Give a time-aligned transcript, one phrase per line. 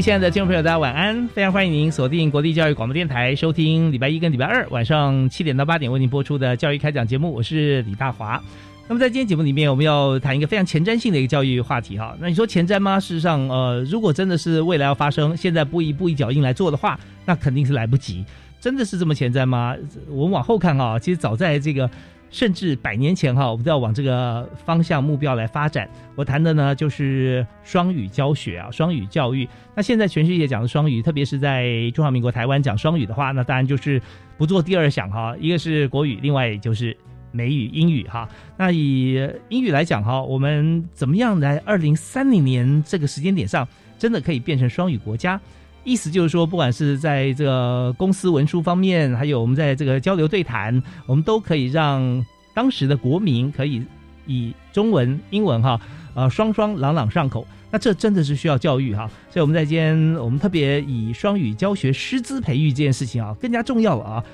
[0.00, 1.28] 位亲爱的听众朋友，大家晚安！
[1.28, 7.30] 非常欢迎您锁定国立教育广播电台，收听礼拜一跟礼拜二晚上七点到八点为您播出的教育开讲节目。
[7.30, 8.42] 我是李大华。
[8.88, 12.16] 那么在今天节目里面，我们要谈一个非常前瞻性的一个教育话题哈。
[12.18, 12.98] 那你说前瞻吗？
[12.98, 18.24] 事实上，呃，如果真的是未来要发生，现在不一步一脚印来做的话，那肯定是来不及。
[18.58, 19.76] 真的是这么前瞻吗？
[20.08, 21.90] 我们往后看哈，其实早在这个。
[22.30, 25.88] 甚至百年前哈，我们都要往这个方向目标来发展。
[26.14, 29.48] 我谈的呢就是双语教学啊，双语教育。
[29.74, 34.00] 那现在全世界讲的双语，特别是在中华民国台湾讲双语的话，那当然就是
[34.38, 36.96] 不做第二想哈，一个是国语，另外就是
[37.32, 38.28] 美语、英语哈。
[38.56, 39.14] 那以
[39.48, 43.66] 英语来讲哈，我们怎么样在二零三零年这个时间点上，
[43.98, 45.40] 真的可以变成双语国家？
[45.84, 53.82] 意思就是说，不管是在这个公司文书方面，还有我们在这个交流对谈，我们都可以让当时的国民可以
[54.26, 55.80] 以中文、英文哈，
[56.14, 57.46] 呃，双双朗朗上口。
[57.72, 64.24] 那这真的是需要教育哈，所以我们在今天我们特别以双语教学师资培育这件事情啊，更加重要了啊。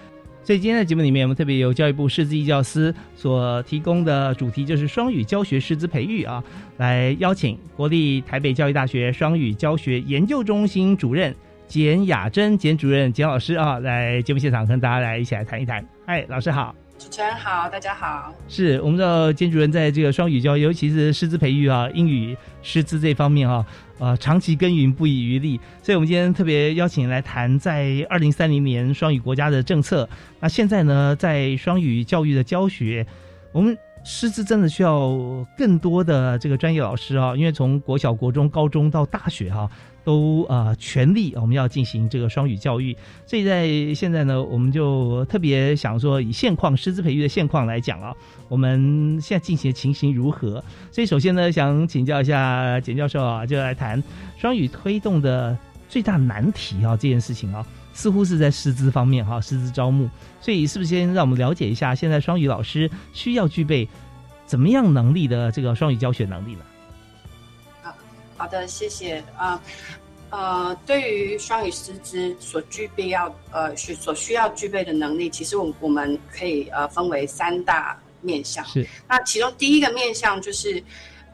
[0.47, 6.41] 所以今天的节目里面，我们特别由教育部师资义教司所提供的主题就是双语教学师资培育啊，
[6.77, 11.35] 来邀请国立台北教育大学双语教学研究中心主任
[11.67, 15.85] 简雅珍简主任简老师啊，来节目现场跟大家来一起来谈一谈。
[16.07, 16.73] 嗨，老师好。
[16.99, 18.33] 主持人好，大家好。
[18.49, 23.65] 是我们知道简主任在这个双语教，尤其是师资培育啊，英语师资这方面啊，
[23.99, 25.61] 呃，长期耕耘不遗余力。
[25.83, 30.09] 所以，我们今天特别邀请来谈在二零三零年双语国家的政策。
[30.41, 33.07] 那现在呢，在双语教育的教学，
[33.53, 35.11] 我们师资真的需要
[35.57, 39.71] 更多的这个专业老师啊，因为从国小、国中、高中到大学哈。
[40.07, 42.97] 都呃全力，我们要进行这个双语教育。
[43.27, 48.15] 所以在现在呢，我们就特别想说，以现况师资培育的现况来讲啊，
[48.49, 50.63] 我们现在进行的情形如何？
[50.93, 54.01] 所以首先呢，想请教一下简教授啊，就来谈
[54.39, 55.59] 双语推动的
[55.89, 60.09] 最大难题啊这件事情啊，似乎是在师资方面哈，师资招募。
[60.41, 63.89] 所以是不是先让我们了解一下，现在双语老师需要具备
[64.47, 66.61] 怎么样能力的这个双语教学能力呢？
[68.37, 69.61] 好的，谢谢啊。
[70.29, 78.65] 呃，对于双语师资所具备要呃需所需要具备的能力，其实我我们可以呃分为三大面向。
[78.67, 78.87] 是。
[79.09, 80.83] 那其中第一个面向就是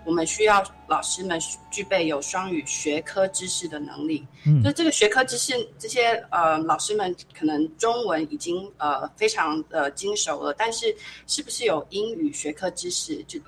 [0.05, 1.41] 我们需要老师们
[1.71, 4.27] 具备有双语学科知识的能力。
[4.47, 4.63] 嗯。
[4.63, 10.95] 就这个学科知识，这些呃老师们可能中文已经呃非常呃精熟了，但是
[11.27, 13.41] 是不是有英语学科知识就？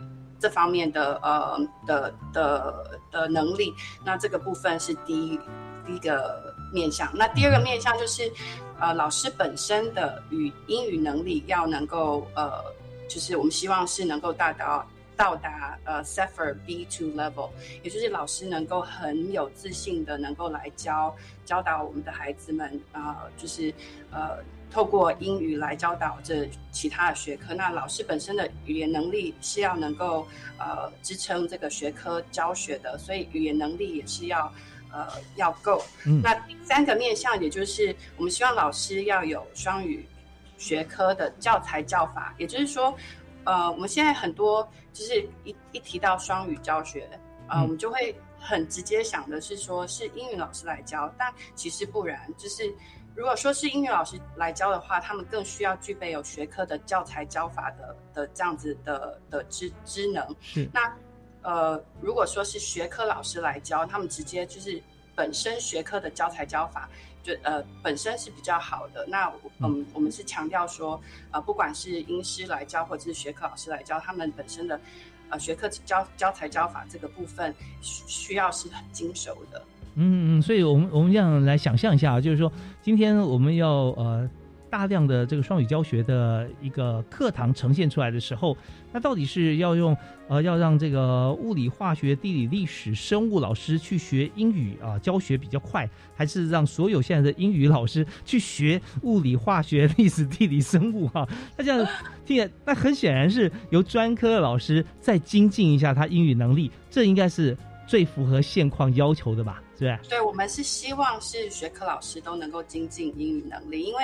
[0.44, 3.72] 这方面的呃的的的能力，
[4.04, 5.40] 那这个部分是第一
[5.86, 7.10] 第一个面向。
[7.16, 8.30] 那第二个面向就是，
[8.78, 12.62] 呃，老师本身的语英语能力要能够呃，
[13.08, 17.48] 就是我们希望是能够达到到达呃 s e f e r B two level，
[17.82, 21.16] 也就是老师能够很有自信的能够来教
[21.46, 23.72] 教导我们的孩子们啊，就是
[24.10, 24.44] 呃。
[24.74, 30.26] 透过英语来教导这其他的学科，那老师本身的语言能力是要能够
[30.58, 34.52] 呃支撑这个学科教学的，所以语言能力也是要
[34.90, 35.06] 呃
[35.36, 35.80] 要够。
[36.20, 40.04] 那第三个面向，也就是我们希望老师要有双语
[40.58, 42.92] 学科的教材教法，也就是说，
[43.44, 47.08] 呃，我们现在很多就是一一提到双语教学，
[47.48, 52.74] 呃，我们就会很直接想的是说是英语老师来教，但其实不然，就是。
[53.16, 60.36] 如果说是英语老师来教的话，他们更需要具备有学科的教材教法的的这样子的的知知能。
[60.40, 60.92] 是那
[61.42, 64.82] 呃，如果说是学科老师来教，他们直接就是
[65.14, 66.88] 本身学科的教材教法
[67.22, 69.06] 就呃本身是比较好的。
[69.06, 71.00] 那嗯，我们是强调说，
[71.30, 74.80] 呃，不管是英师来教或者是学科老师来教，他们本身的
[75.28, 79.62] 呃学科教教材教法这个部分需要是很精熟的。
[79.96, 82.52] 嗯嗯，所以我们我们这样来想象一下啊，就是说
[82.82, 84.28] 今天我们要呃。
[84.70, 88.56] 大量的这个双语教学的一个课堂呈现出来的时候，
[88.92, 89.96] 那到底是要用
[90.26, 101.24] 呃要让这个物理、化学、地理、历史、生物老师去学英语啊教学比较快，还是让所有现在的英语老师去学物理、化学、历史、地理、生物哈？
[101.56, 101.88] 那这样
[102.26, 107.56] 听，那很显然是由专科的老师再精进一下他英语能力，这应该是
[107.86, 109.62] 最符合现况要求的吧？
[109.78, 114.02] 对，对我们是希望是学科老师都能够精进英语能力，因为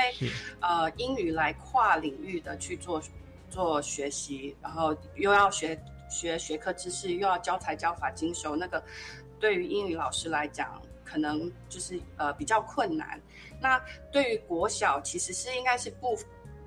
[0.60, 3.02] 呃，英语来跨领域的去做
[3.48, 5.80] 做学习，然后又要学
[6.10, 8.82] 学学科知识，又要教材教法精熟，那个
[9.38, 13.20] 对于英语老师来讲，可能就是呃比较困难。
[13.60, 13.80] 那
[14.10, 16.18] 对于国小，其实是应该是不。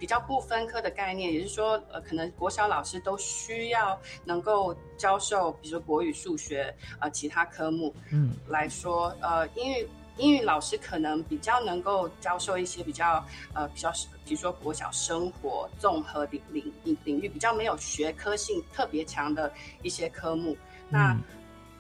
[0.04, 13.90] 比较不分科的概念，也就是说，呃，可能国小老师都需要能够教授，比如说国语、数学，呃，其他科目，嗯，来说，呃，英语英语老师可能比较能够教授一些比较，呃，比较，
[14.26, 19.50] 比如说国小生活综合领领领领域比较没有学科性特别强的
[19.84, 20.58] 一些科目，
[20.90, 21.18] 那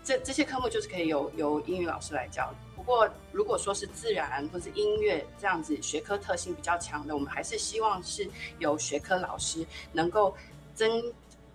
[0.01, 2.55] 这这些科目就是可以由由英语老师来教。
[2.75, 8.27] 不过，如果说是自然或是音乐这样子学科特性比较强的，我们还是希望是
[8.59, 10.35] 由学科老师能够
[10.75, 11.01] 增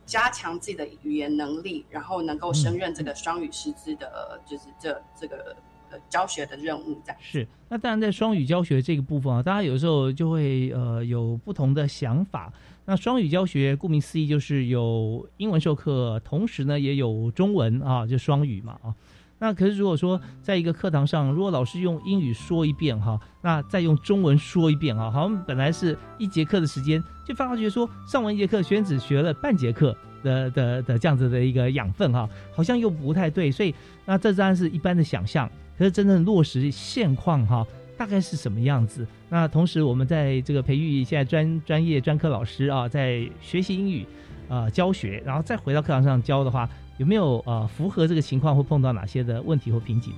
[0.06, 5.54] 加强自己的语言能力，然后能够胜任这个双语师资的，就是这这个
[5.90, 6.98] 呃教学的任务。
[7.04, 7.46] 这样是。
[7.68, 12.50] 那当然，在双语教学这个部分啊，大家有时候就会呃有不同的想法。
[12.86, 18.94] 那双语教学顾名思义就是有英文授课，同时呢也有中文啊，就双语嘛啊。
[19.40, 33.48] 那可是，如果说在一个课堂上，如果老师用英语说一遍哈，那再用中文说一遍哈，好像本来是一节课的时间，就发觉说上完一节课，学生只学了半节课的的的这样子的一个养分哈，好像又不太对。
[33.48, 33.72] 所以，
[34.04, 35.48] 那这当然是一般的想象，
[35.78, 37.64] 可是真正落实现况哈，
[37.96, 39.06] 大概是什么样子？
[39.28, 44.04] 那同时，我们在这个培育现在专专业专科老师啊，在学习英语
[44.48, 46.68] 啊教学，然后再回到课堂上教的话。
[46.98, 50.12] 有没有呃符合这个情况，会碰到哪些的问题或瓶颈？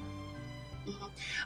[0.86, 0.94] 嗯，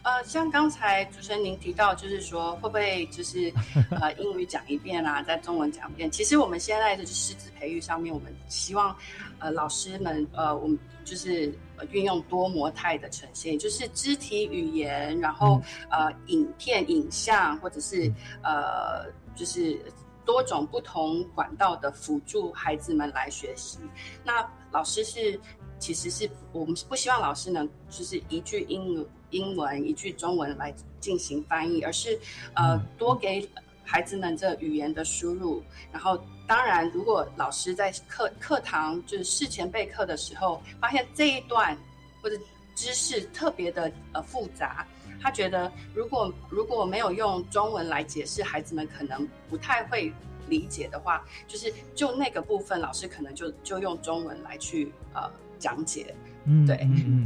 [0.03, 3.53] 呃，像刚才主持人您提到，就是说会不会就是
[4.01, 6.11] 呃英语讲一遍啊，在中文讲一遍？
[6.11, 8.97] 其实我们现在的师资培育上面，我们希望
[9.41, 11.53] 呃老师们呃我们就是
[11.91, 15.61] 运用多模态的呈现，就是肢体语言，然后
[15.91, 18.11] 呃影片、影像，或者是
[18.43, 19.81] 呃就是。
[20.27, 23.79] 多种不同管道的辅助孩子们来学习。
[24.25, 24.43] 那
[24.75, 25.41] 老师是，
[25.79, 32.19] 其实是我们不希望老师能就是一句英英文一句中文来进行翻译，而是
[32.55, 33.49] 呃多给
[33.85, 35.63] 孩子们这语言的输入。
[35.93, 36.19] 然后
[36.49, 41.79] 当然，如果老师在课课堂就是事前备课的时候，发现这一段
[42.21, 42.37] 或者
[42.75, 44.85] 知识特别的呃复杂。
[45.23, 50.13] 他觉得，如果如果没有用中文来解释，孩子们可能不太会
[50.49, 56.15] 理解的话，就是就那个部分，老师可能就就用中文来去呃讲解。
[56.45, 56.77] 嗯，对，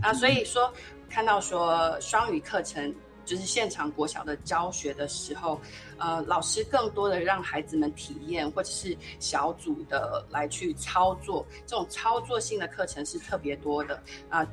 [0.03, 0.73] 啊，所以说
[1.11, 2.95] 看到说双语课程
[3.25, 5.61] 就是现场国小的教学的时候，
[5.99, 14.47] 呃，老师更多的让孩子们体验，或者是小组的来去操作，这种操作性的课程是特别多的啊。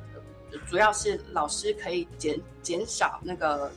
[0.68, 3.70] 主要是老师可以减减少那个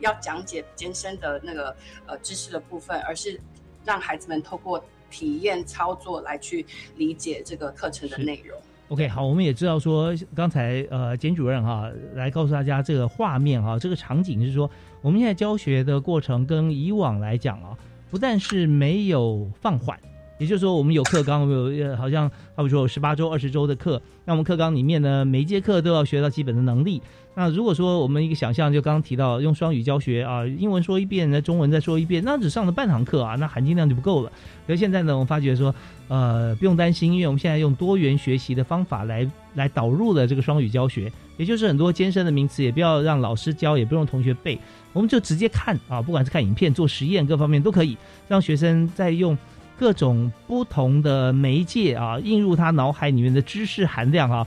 [0.00, 1.74] 要讲解艰深的那个
[2.06, 3.40] 呃知识的部分，而是
[3.88, 6.66] 让孩子们透过体验操作来去
[6.98, 8.60] 理解这个课程的内容。
[8.88, 17.74] OK，好，我们也知道说刚才呃简主任哈来告诉大家这个画面哈，这个场景是说我们现在教学的过程跟以往来讲啊，
[18.10, 19.98] 不但是没有放缓。
[20.38, 27.02] 也就是说，我们有课纲，我们有好像，他比说有十八周、二十周的课，那我们课纲里面呢，每一节课都要学到基本的能力。
[27.34, 34.32] 那如果说我们一个想象，就刚刚提到用双语教学啊，英文说一遍，那中文再说一遍，那只上了半堂课啊，那含金量就不够了。
[34.66, 35.72] 可是现在呢，我们发觉说，
[36.08, 44.58] 呃，不用担心，因为我们现在用多元学习的方法来来导入了这个双语教学，也就是很多艰深的名词也不要让老师教，也不用同学背，
[44.92, 49.36] 我们就直接看啊，不管是看影片、做实验，各方面都可以让学生在用。
[49.78, 54.46] 各种不同的媒介啊，映入他脑海里面的知识含量啊，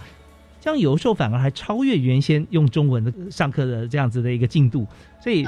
[0.60, 4.86] 这样有时候反而还超越原先用中文的上课的这样子的一个进度，
[5.22, 5.46] 所以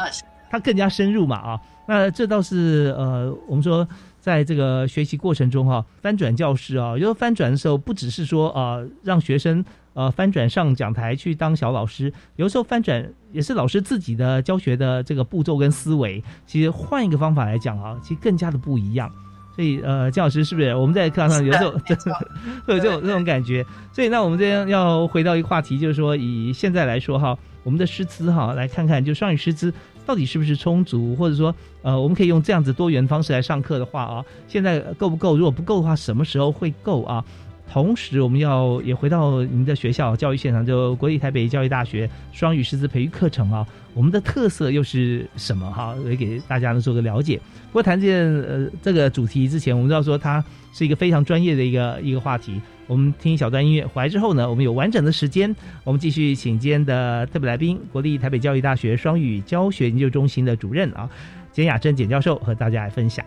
[0.49, 1.59] 他更加深入嘛啊。
[1.85, 3.85] 那这倒是呃，我们说
[4.21, 19.11] 在这个学习过程中哈，翻转教师啊，有时候翻转的时候不只是说啊，让学生呃翻转上讲台去当小老师，有时候翻转也是老师自己的教学的这个步骤跟思维，其实换一个方法来讲啊，其实更加的不一样。
[19.55, 21.71] 所以呃，金老师是不是我们在课堂上有时候
[22.65, 23.65] 会有这种这种感觉？
[23.91, 29.71] 所以那我们这边要回到一个话题，就是说以现在来说哈，我们的师资哈，来看看就双语师资
[30.05, 35.37] 到底是不是充足，或者说呃，我们可以用这样子多元方式来上课的话啊，现在够不够？
[35.37, 37.23] 如果不够的话，什么时候会够啊？
[37.73, 43.65] 同时，我们要也回到您的学校教育现场，就国立台北教育大学双语师资培育课程啊，
[43.95, 45.95] 我们的特色又是什么哈？
[46.07, 47.37] 也给大家呢做个了解。
[47.37, 52.61] 不过谈这件呃这个主题之前，我们知道说它是一个非常专业的一个一个话题。
[52.85, 61.09] 我们听一小段音乐，回来之后呢，我们有完整的时间，我们继续请今天的特别来宾，国立台北教育大学双语教学研究中心的主任啊，
[61.51, 63.25] 简雅珍简教授和大家来分享。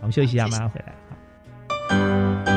[0.00, 2.55] 我们休息一下，马上回来。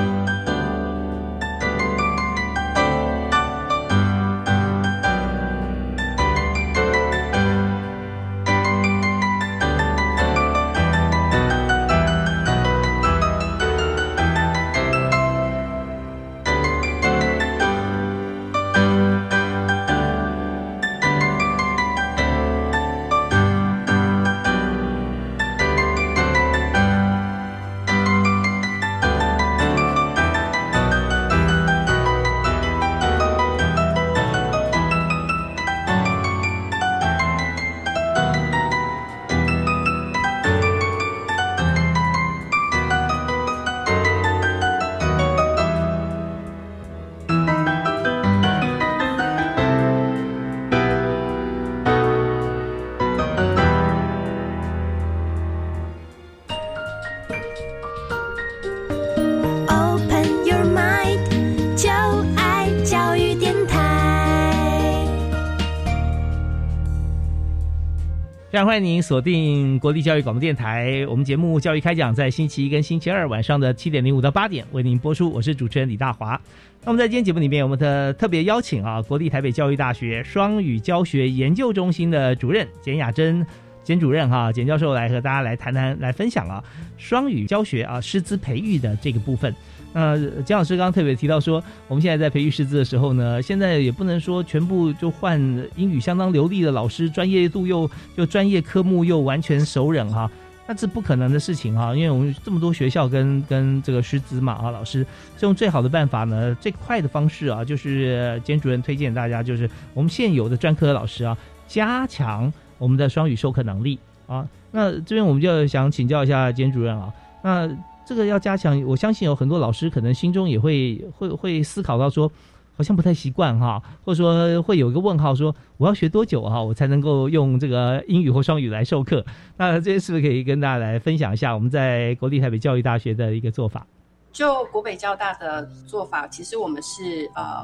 [68.80, 75.30] 迎您锁定国立教育广播电台，我们节目《教育开讲》在星期一跟星期二晚上的七点零五到八点为您播出。
[75.32, 76.40] 我是主持人李大华。
[76.86, 83.46] 那么在今天节目里面，我们的特别邀请啊，国立台北教育大学双语教学研究中心的主任简雅珍
[83.84, 86.64] 简主任哈简教授来和大家来谈谈来分享啊
[86.98, 89.54] 双语教学啊师资培育的这个部分。
[89.92, 95.40] 那姜老师刚刚特别提到说，我们现在在培育师资的时候呢，现在也不能说全部就换
[95.76, 100.30] 英语相当流利的老师，专业度又就专业科目又完全熟稔哈，
[100.68, 105.04] 那是不可能的事情哈，因为我们这么多学校跟跟这个师资嘛啊，老师
[105.42, 111.36] 用最好的办法呢，最快的方式啊，就是兼主任推荐大家，就是我们现有的专科老师啊，
[111.68, 114.48] 加强我们的双语授课能力啊。
[114.70, 117.68] 那这边我们就想请教一下兼主任啊，那。
[118.10, 122.28] 这个要加强，我相信有很多老师可能心中也会会会思考到说，
[122.76, 129.24] 好像不太习惯哈，或者说会有一个问号，说我要学多久哈，我才能够用这个英语或双语来授课？
[129.58, 133.86] 那这些是不是可以跟大家来分享一下我们在国立台北教育大学的一个做法？
[134.32, 137.64] 就国北教大的做法，其实我们是呃，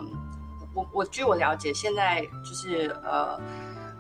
[0.76, 3.42] 我我据我了解，现在就是呃。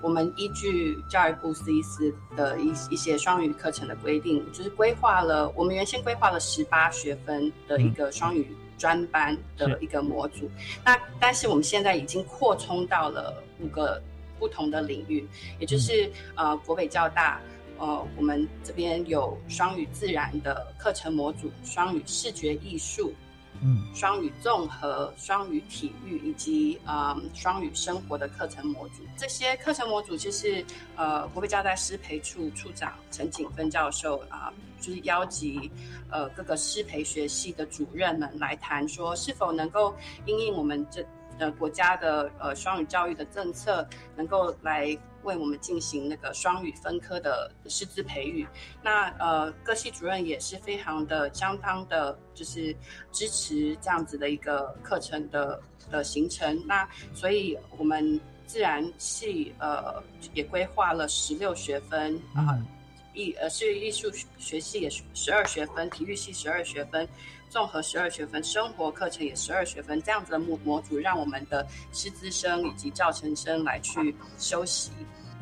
[0.05, 10.47] 我们依据教育部司一司的一一些双语课程的规定，就是规划了我们原先规划了十八学分的一个双语专班的一个模组。
[10.83, 13.99] 那但是我们现在已经扩充到了五个
[14.37, 15.27] 不同的领域，
[15.59, 17.41] 也就是呃国北教大，
[17.79, 23.11] 呃我们这边有双语自然的课程模组，双语视觉艺术。
[23.61, 30.63] 嗯，双语综合、双语体育以及呃双语生活的课程模组，这些课程模组就是
[30.95, 35.71] 呃国北教大师培处处长陈景芬教授啊，就是邀集
[36.09, 39.95] 呃各个师培学系的主任们来谈，说是否能够
[40.25, 41.03] 因应我们这
[41.39, 44.97] 呃国家的呃双语教育的政策，能够来。
[45.25, 48.47] 为我们进行那个双语分科的师资培育，
[48.81, 52.73] 那呃各系主任也是非常的相当的，就是
[53.11, 56.65] 支持这样子的一个课程的的形成。
[56.65, 60.01] 那所以我们自然系呃
[60.33, 62.57] 也规划了十六学分啊，
[63.13, 67.07] 艺呃是艺术学系也是十二学分，体育系十二学分。
[67.47, 74.91] 综合十二学分，生活课程也十二学分，这样子的模模组，让我们的师资生以及教程生来去修习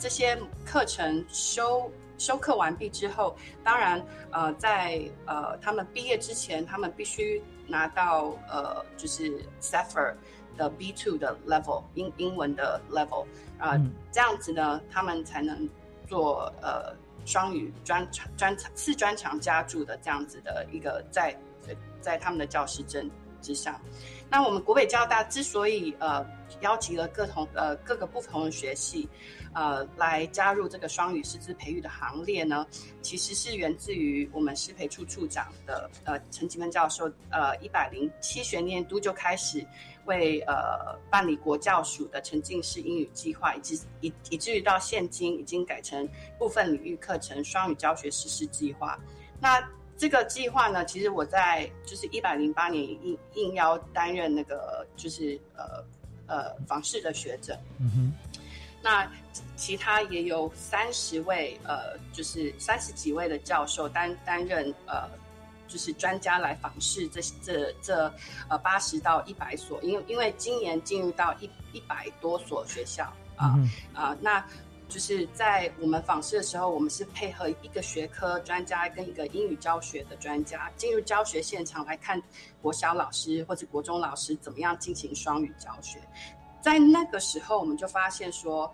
[0.03, 1.24] 这些课程。
[1.29, 3.33] 修修课完毕之后，
[3.63, 10.13] 当然，呃，在呃他们毕业之前，他们必须拿到呃就是 SAFR
[10.57, 13.25] 的 B two 的 level 英英文的 level
[13.57, 13.79] 啊，
[14.12, 15.69] 这样子呢，他们才能
[16.05, 16.93] 做呃
[17.24, 18.05] 双语专
[18.36, 21.33] 专长次专长加注的这样子的一个在。
[22.01, 23.10] 在他们的教师证
[23.43, 23.79] 之上。
[24.31, 26.25] 那我们国北交大之所以呃
[26.62, 29.07] 邀集了各同呃各个不同的学系，
[29.53, 32.65] 呃来加入这个双语师资培育的行列呢，
[33.03, 39.63] 其实是源自于我们师培处处长的呃陈吉芬教授，呃一百零七学年度就开始
[40.05, 46.09] 为呃办理国教署的沉浸式英语计划，以及以以至于到现今已经改成
[46.39, 48.97] 部分领域课程双语教学实施计划。
[49.39, 49.62] 那
[49.97, 55.83] 这个计划呢，其实我在就是一百零八年应应邀担任那个就是呃
[56.27, 58.13] 呃访视的学者，嗯哼，
[58.81, 59.09] 那
[59.55, 65.07] 其他也有三十位呃就是三十几位的教授担担任呃
[65.67, 68.13] 就是专家来访视这这这
[68.50, 73.05] 呃八十到一百所，因为因为今年进入到一一百多所学校
[73.38, 73.57] 啊
[73.93, 74.43] 啊那。
[74.93, 82.21] 就是在我们访视的时候，我们是配合一个学科专家跟一个英语教学的专家进入教学现场来看
[82.62, 86.00] 国小老师或者国中老师怎么样进行双语教学。
[86.62, 88.71] 在那个时候，我们就发现说，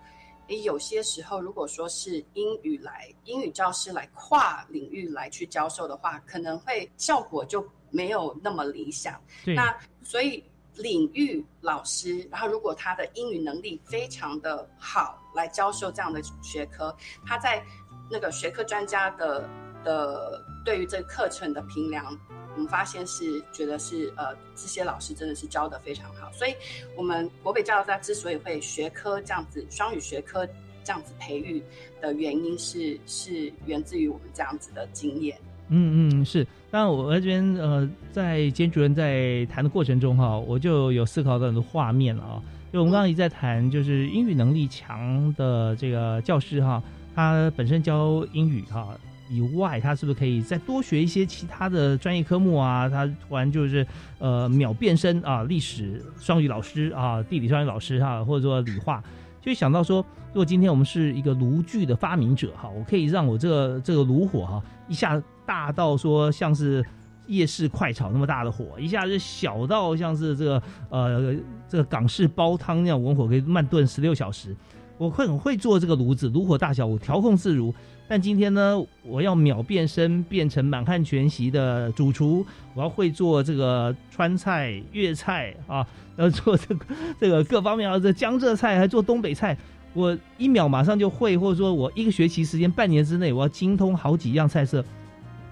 [0.50, 9.18] 诶，有些时候如果说是英语来英语教师来跨领域来去教授的话，可能会效果就没有那么理想。
[9.46, 9.74] 那
[10.04, 10.44] 所以。
[10.76, 17.64] 领域老师，然后如果他的英语能力非常的好，来教授这样的学科，他在
[18.12, 19.48] 那个学科专家的
[19.84, 22.06] 的对于这个课程的评量，
[22.56, 26.54] 我们发现是觉得是呃这些老师真的是教的非常好，所以
[26.98, 30.46] 我们国北教育大之所以会学科这样子双语学科
[30.84, 31.64] 这样子培育
[32.02, 35.38] 的原因是是源自于我们这样子的经验。
[35.70, 42.42] 嗯嗯是，那我这边呃，在兼主任在谈的过程中哈，我就有思考到很多画面了啊。
[42.72, 46.82] 就我们刚刚一直在谈，就是英语能力强的这个教师哈，
[47.16, 48.90] 他本身教英语哈
[49.28, 52.88] 以外，他是不是可以再多学一些其他的专业科目啊？
[52.88, 53.86] 他突然就是
[54.20, 59.04] 呃秒变身啊，历史双语老师啊，地理双语老师哈，或者说理化。
[59.42, 66.86] 就想到说，如果今天我们是一个炉具的发明者哈，我可以让我这个这个炉火哈一下大到说像是
[67.30, 71.34] 夜市快炒那么大的火，一下就小到像是这个呃
[71.70, 74.54] 这个港式煲汤那样文火可以慢炖十六小时。
[74.98, 77.74] 我会很会做这个炉子，炉火大小我调控自如。
[78.06, 86.86] 但今天呢，我要秒变身变成满汉全席的主厨，我要会做这个川菜、粤菜啊， 要做这个
[87.18, 89.58] 这个各方面啊，这江浙菜还做东北菜，
[89.94, 94.84] 我一秒马上就会，或者说我一个学期时间、半年之内，我要精通好几样菜色，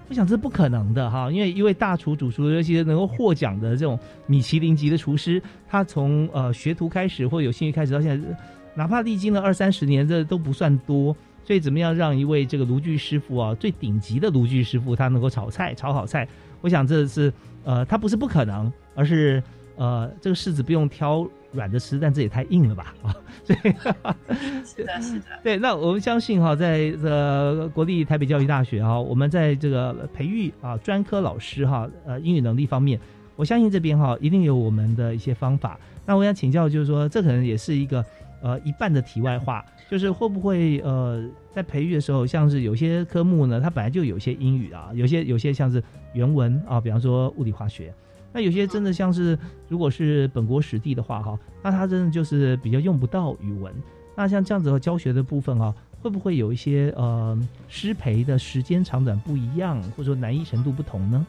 [0.08, 8.28] 我想这是不可能的哈，因为一位大厨、主厨，尤其是能够获奖的这种米其林级的厨师，他从呃学徒开始或有兴趣开始到现在，
[8.74, 11.14] 哪怕历经了二三十年，这都不算多。
[11.44, 16.28] 所以，怎么样让一位这个炉具师傅啊，最顶级的炉具师傅，他能够炒菜炒好菜？
[16.60, 17.32] 我想这是
[17.64, 19.42] 呃，他不是不可能，而是
[19.76, 23.14] 呃，这个柿子不用挑软的吃，但这也太硬了吧 啊！
[23.44, 23.58] 所以，
[24.64, 25.26] 是的，是的。
[25.42, 33.00] 对，那我们相信哈，在这国立台北教育大学哈，我们在这个培育啊专科老师哈，呃，英语能力方面，
[33.36, 35.78] 我相信这边哈一定有我们的一些方法。
[36.04, 38.04] 那我想请教，就是说，这可能也是一个
[38.42, 39.64] 呃一半的题外话。
[39.90, 45.82] 就是会不会呃，在培育的时候，像是有些科目呢，它本来就有些英语啊，有些有些像是
[46.12, 47.90] 原文啊，比方说物理化学，
[48.32, 49.38] 那有些真的像是
[49.68, 53.74] 如果是本国史地的话哈，那他真的就是比较用不到语文。
[54.14, 57.38] 那像这样子的教学的部分哈，会不会有一些呃
[57.68, 61.26] 师培的时间长短不一样，或者说难易程度不同呢？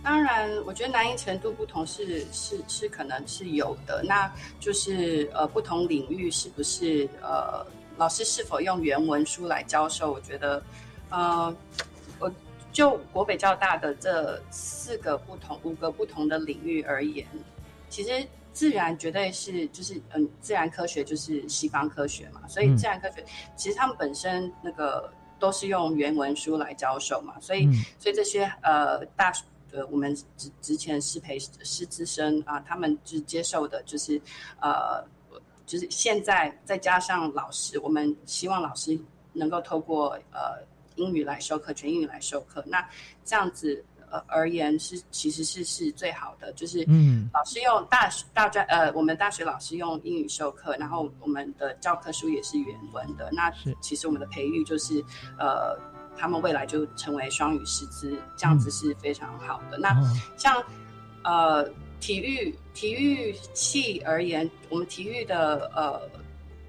[0.00, 4.02] 当然，我觉得难易程度不同是是是可能是有的。
[4.04, 7.66] 那就是呃，不同领域是不是呃，
[7.98, 10.12] 老师是否用原文书来教授？
[10.12, 10.62] 我觉得，
[11.10, 11.54] 呃，
[12.78, 17.26] 就国北较大的这四个不同、五个不同的领域而言，
[17.88, 23.24] 其实自然绝对是就是嗯，自然科学就是西方科学嘛，所以自然科学
[23.56, 29.32] 其实他们本身那个都是用原文书来教授嘛，所以所以这些呃大。
[29.70, 34.18] 呃，我们之之前师培师资生啊，他们就接受的就是，
[34.62, 35.04] 呃，
[35.66, 38.98] 就是现在再加上老师，我们希望老师
[39.34, 40.64] 能够透过呃
[40.98, 42.62] 英语来授课，全英语来授课。
[42.66, 42.86] 那
[43.24, 53.30] 这样子呃而言是其实是是最好的，就是嗯，老师用大大专呃，我们大学老师用英语授课，然后我们的教科书也是原文的。
[53.32, 55.02] 那其实我们的培育就是
[55.38, 55.78] 呃。
[56.20, 59.78] 他们未来就成为双语师资，这样子是非常好的。
[59.78, 59.96] 那
[60.36, 60.60] 像
[61.22, 61.64] 呃
[62.00, 66.02] 体育体育系而言，我们体育的呃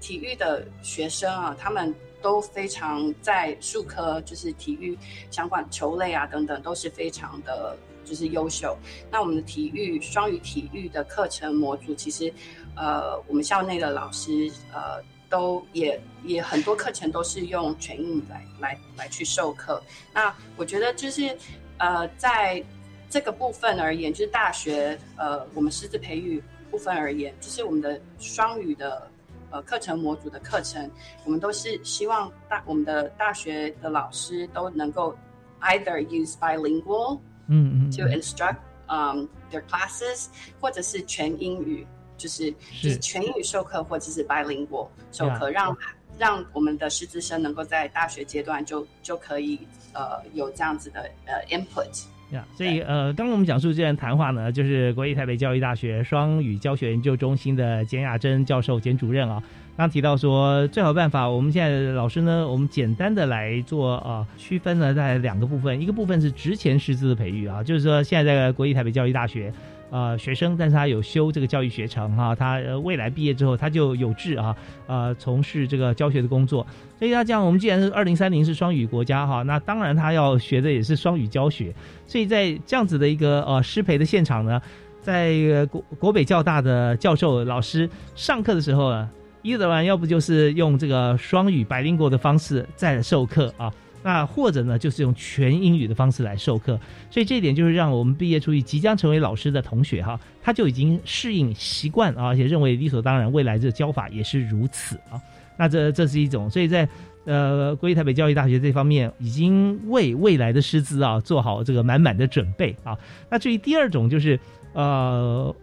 [0.00, 4.96] 体育的学生啊，他们都非常在数科，就是体育
[5.30, 8.76] 相关球类啊等等，都是非常的就是优秀。
[9.10, 12.32] 那我们的体育双语体育的课程模组，其实
[12.76, 19.82] 呃，我们校内的老师呃，都也也很多课程都是用全英来来来去授课。
[20.12, 21.36] 那我觉得就是
[21.78, 22.62] 呃，在
[23.08, 29.10] 这个部分而言，就是大学呃，我们师资培育部分而言，就是我们的双语的。
[29.50, 30.90] 呃，课程模组的课程，
[31.24, 35.16] 我们都是希望大我们的大学的老师都能够
[35.60, 40.26] either use bilingual，嗯嗯，to instruct um their classes，
[40.60, 41.86] 或者是全英语，
[42.16, 45.76] 就是就是全英语授课，或者是 bilingual 授课，让
[46.18, 49.58] 让我们的师资生能够在大学阶段就就可以
[49.92, 52.04] 呃有这样子的呃 input。
[52.30, 59.42] 呀，所以呃，刚刚我们讲述这段谈话呢，就是国立台北教育大学双语教学研究中心的简雅珍教授、简主任啊，
[59.76, 69.52] 刚提到说，最好办法，我们现在老师呢，我们简单的来做啊区分呢，在两个部分，一个部分是职前师资的培育啊，就是说现在在国立台北教育大学。
[69.90, 74.54] 呃，学生，但是他有修这个教育学程哈，他未来毕业之后，他就有志啊，
[74.86, 76.64] 呃，从事这个教学的工作。
[76.98, 81.74] 所以他这样，我们既然是二零三零是双语国家哈，那当然他要学的也是双语教学。
[82.06, 84.60] 所以在这样子的一个呃师培的现场呢，
[85.02, 89.10] 在国国北教大的教授老师上课的时候呢，
[89.42, 93.72] 伊德兰要不就是用这个双语白灵国的方式在授课啊。
[94.02, 96.78] 那或者呢，就是用全英语的方式来授课，
[97.10, 105.20] 所以这一点就是让我们毕业出去即将成为老师的同学哈，他就已经适应习惯啊，而且认为理所当然，未来这教法也是如此啊。
[105.58, 106.88] 那这这是一种，所以在
[107.26, 112.96] 呃，国立台北教育大学这方面已经为未来的师资啊做好这个满满的准备啊。
[113.28, 114.40] 那至于第二种就是
[114.72, 115.54] 呃，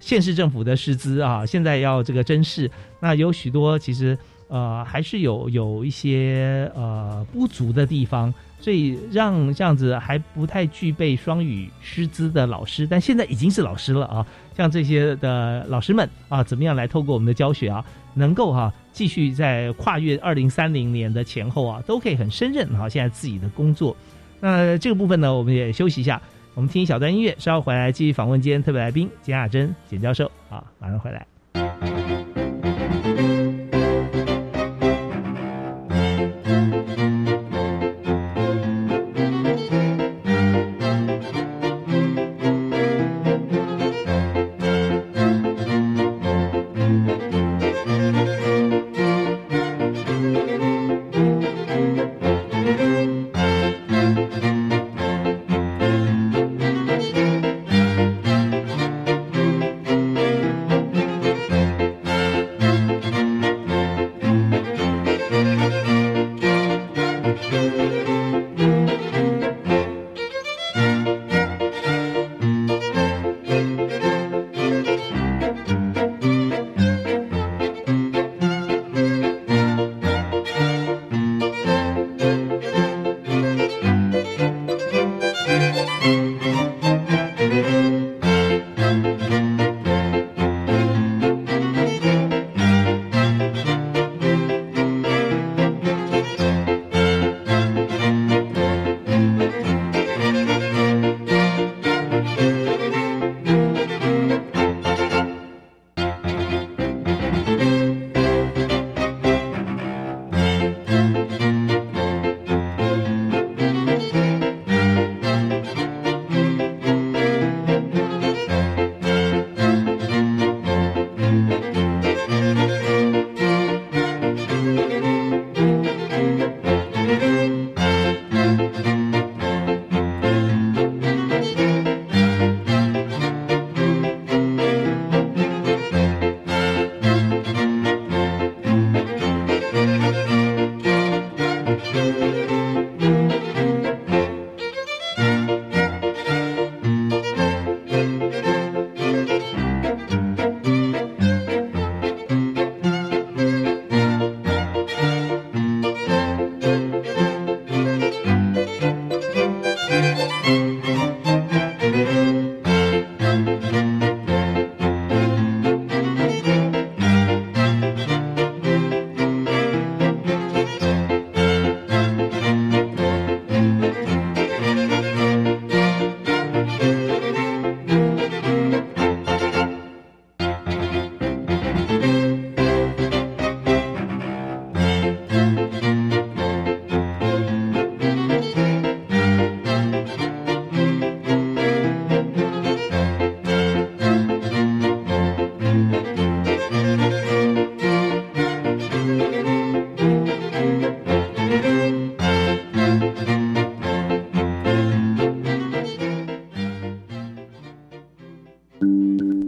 [0.00, 2.68] 县市政府的师资啊，现在要这个甄试，
[3.00, 4.18] 那有许多其实。
[4.54, 14.24] 呃，还是有有一些呃不足的地方，所以让这样子还不太具备双语师资的老师，但现在已经是老师了啊。
[14.56, 23.96] 像这些的老师们啊，怎么样来透过我们的教学啊，能够哈继续在跨越二零三零年的前后啊，都可以很胜任哈现在自己的工作。
[24.38, 26.22] 那这个部分呢，我们也休息一下，
[26.54, 31.33] 我们听一小段音乐，稍后回来继续访问今天特别来宾简雅珍简教授啊，马上回来。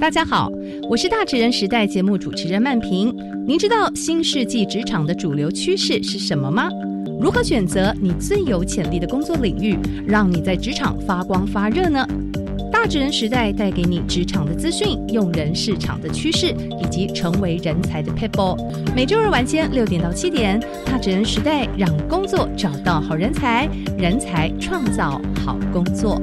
[0.07, 0.49] 大家好，
[0.89, 3.13] 我是大职人时代节目主持人曼平。
[3.45, 6.69] 您知道新世纪职场的主流趋势是什么吗？
[7.21, 12.07] 如何选择你最有潜力的工作领域，让你在职场发光发热呢？
[12.71, 18.57] 大职人时代带给你职场的资讯、用人市场的趋势以及成为人才的 people。
[18.95, 26.23] 每周日晚间六点到七点，大职人时代让工作找到好人才，人才创造好工作。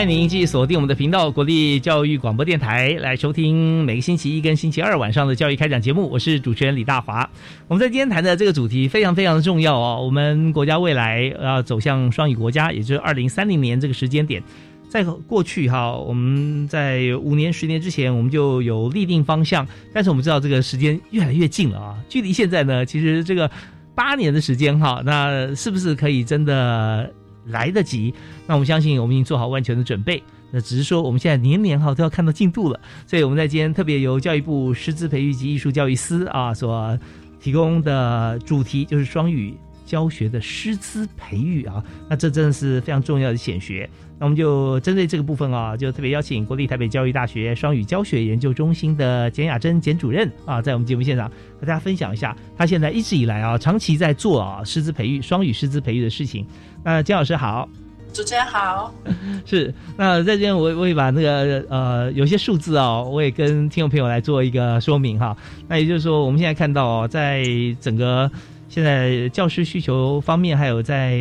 [0.00, 6.08] 欢迎您继续锁定我们的频道——国立教育广播电台，来收听每个星期一跟星期二晚上的教育开讲节目。
[6.08, 7.28] 我是主持人李大华。
[7.68, 10.00] 我们在今天谈的这个主题非常非常的重要哦。
[10.02, 14.42] 我们国家未来要走向双语国家，也就是二零三零年这个时间点。
[14.88, 21.94] 在过去哈，我们在五年、十年之前，我们就有立定方向，但是我们知道这个时间越来越近了啊。
[22.08, 23.50] 距离现在呢，其实这个
[23.94, 27.12] 八年的时间哈，那是不是可以真的？
[27.46, 28.14] 来得及，
[28.46, 30.22] 那我们相信我们已经做好万全的准备。
[30.50, 36.98] 那只是说我们现在年年哈都要看到进度了，所以我们在今天特别由教育部师资培育及艺术教育司啊所
[37.40, 39.54] 提供的主题就是双语。
[39.90, 43.90] 教学的师资培育啊，那这真的是非常重要的显学。
[44.20, 56.46] 那我们就针对这个部分啊，就特别邀请国立台北教育大学双语教学研究中心的简雅珍简主任啊，在我们节目现场和大家分享一下，他现在一直以来啊，长期在做啊师资培育、双语师资培育的事情。
[56.84, 57.68] 那简老师好，
[58.12, 58.94] 主持人好，
[59.44, 59.74] 是。
[59.96, 65.36] 那在这边我我也把那个呃有些数字啊，我也跟听众朋友来做一个说明哈。
[65.66, 67.42] 那也就是说，我们现在看到哦，在
[67.80, 68.30] 整个
[68.70, 71.18] 现在教师需求方面，还有在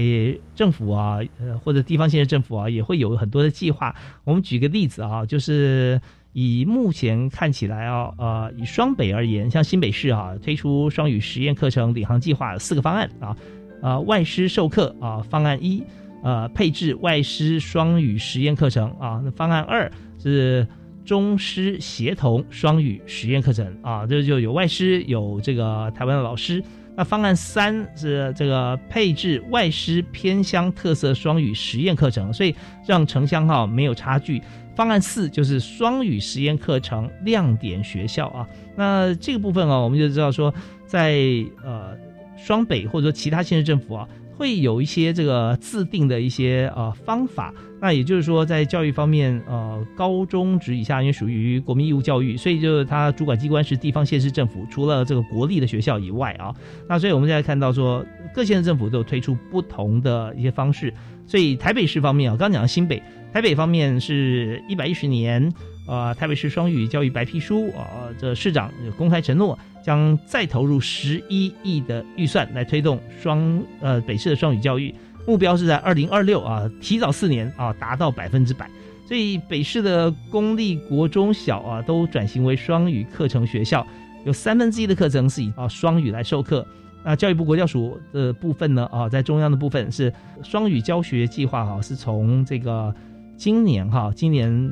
[0.53, 3.95] 政府啊，呃或者地方县政府啊，也会有很多的计划。
[4.23, 5.99] 我们举个例子啊，就是
[6.31, 13.35] 以目前看起来啊，呃，以双北而言，像新北市啊，推出双语实验课程领航计划四个方案啊，
[13.81, 15.83] 啊，外师授课啊，方案一，
[16.23, 20.67] 呃，配置外师双语实验课程啊，那方案二是
[21.03, 26.63] 中师协同双语实验课程啊，这就有外师，有这个台湾的老师。
[26.99, 32.53] 那方案三是这个配置外师偏乡特色双语实验课程，所以
[32.85, 34.41] 让城乡哈没有差距。
[34.75, 38.45] 方案四就是双语实验课程亮点学校啊。
[38.75, 40.53] 那这个部分啊，我们就知道说，
[40.85, 41.15] 在
[41.63, 41.97] 呃
[42.35, 44.05] 双北或者说其他县市政府啊。
[44.39, 56.55] 会有一些这个自定的一些呃方法，那也就是说，在教育方面，呃，高中职以下因为属于国民义务教育，所以就是它主管机关是地方县市政府，除了这个国立的学校以外啊，
[56.87, 60.93] 那所以我们现在看到说，各县市政府都有推出不同的一些方式，
[61.27, 65.51] 所以台北市方面啊，刚刚讲的新北，台北方面是一百一十年，
[65.89, 69.57] 呃，台北市双语教育白皮书啊，这市长公开承诺。
[69.81, 74.93] 将再投入十一亿的预算来推动双呃北市的双语教育，
[75.25, 78.69] 目标是在二零二六啊，提早四年啊达到百分之百。
[79.07, 83.87] 所以北市的公立国中小啊都转型为双语课程学校，
[84.25, 86.63] 有三分之一的课程是以啊双语来授课。
[87.03, 92.93] 那教育部国教署的部分呢，啊，在中央的部分是双语教学计划哈，是从这个
[93.37, 94.71] 今年哈，今年。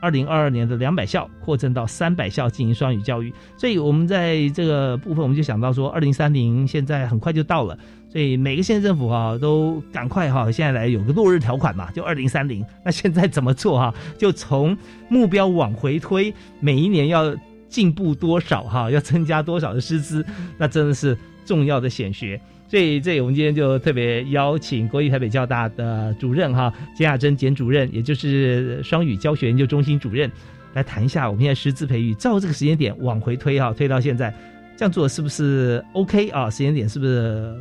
[0.00, 7.76] 二零二二年的两百校扩增到三百校进行双语教育，所以我们在这个部分，我们就想到说，二零三零现在很快就到了，
[8.08, 12.64] 所以每个县政府哈都赶快哈，现在来有个落日条款嘛，就二零三零。
[12.84, 13.92] 那现在怎么做哈？
[14.16, 14.76] 就从
[15.08, 17.34] 目标往回推，每一年要
[17.68, 18.90] 进步多少哈？
[18.90, 20.24] 要增加多少的师资？
[20.56, 22.40] 那真的是重要的显学。
[22.68, 30.30] 所以，这我们今天就特别邀请国立台北教大的主任哈简雅珍简主任，也就是双语教学研究中心主任，
[30.74, 34.34] 来谈一下我们现在师资培育，照这个时间点往回推哈，推到现在，
[34.76, 36.50] 这样做是不是 OK 啊？
[36.50, 37.56] 时间点是不是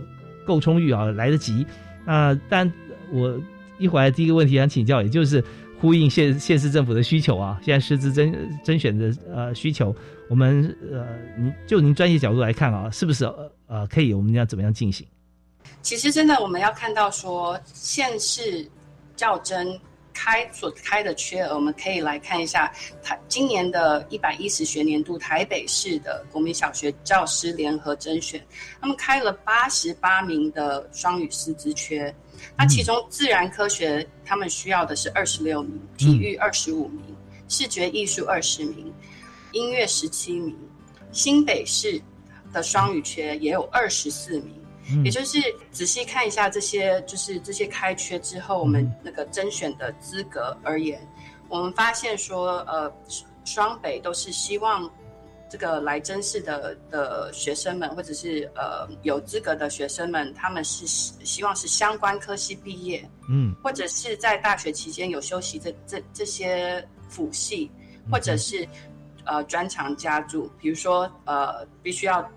[0.45, 1.05] 够充裕啊？
[1.11, 1.65] 来得及？
[2.05, 2.69] 那但
[3.13, 3.39] 我
[3.77, 5.41] 一会儿第一个问题想请教，也就是
[5.79, 9.95] 呼应县县市政府的需求啊，现在师资甄甄选的呃需求，
[10.29, 11.05] 我们呃，
[11.37, 13.25] 您就您专业角度来看啊，是不是？
[13.67, 15.05] 呃可以，我们要怎么样进行？
[15.81, 18.69] 其实，真的我们要看到说，县市
[19.15, 19.79] 较真
[20.13, 28.43] 开所开的缺额，我们可以来看一下台今年的一百一十学年度台北市的国民小学教师联合甄选，
[28.81, 32.13] 他们开了八十八名的双语师资缺，
[32.57, 37.03] 那其中自然科学他们需要的是二十六名，体育二十五名，
[37.49, 38.91] 视觉艺术二十名，
[39.51, 40.55] 音乐十七名，
[41.11, 42.01] 新北市。
[42.57, 44.51] 的双语缺也有二十四名，
[45.05, 45.37] 也就是
[45.71, 50.99] 仔细看一下这些，就是这些开缺之后，我们那个甄选的资格而言，
[51.49, 52.91] 我们发现说，呃，
[53.45, 54.91] 双北都是希望
[55.47, 67.69] 这个来甄试的的学生们，或者是呃有资格的学生们，他们是希望是相关科系毕业，嗯，或者是在大学期间有修习这这这些辅系，
[68.11, 68.67] 或者是
[69.25, 72.27] 呃专长加注，比如说呃必须要。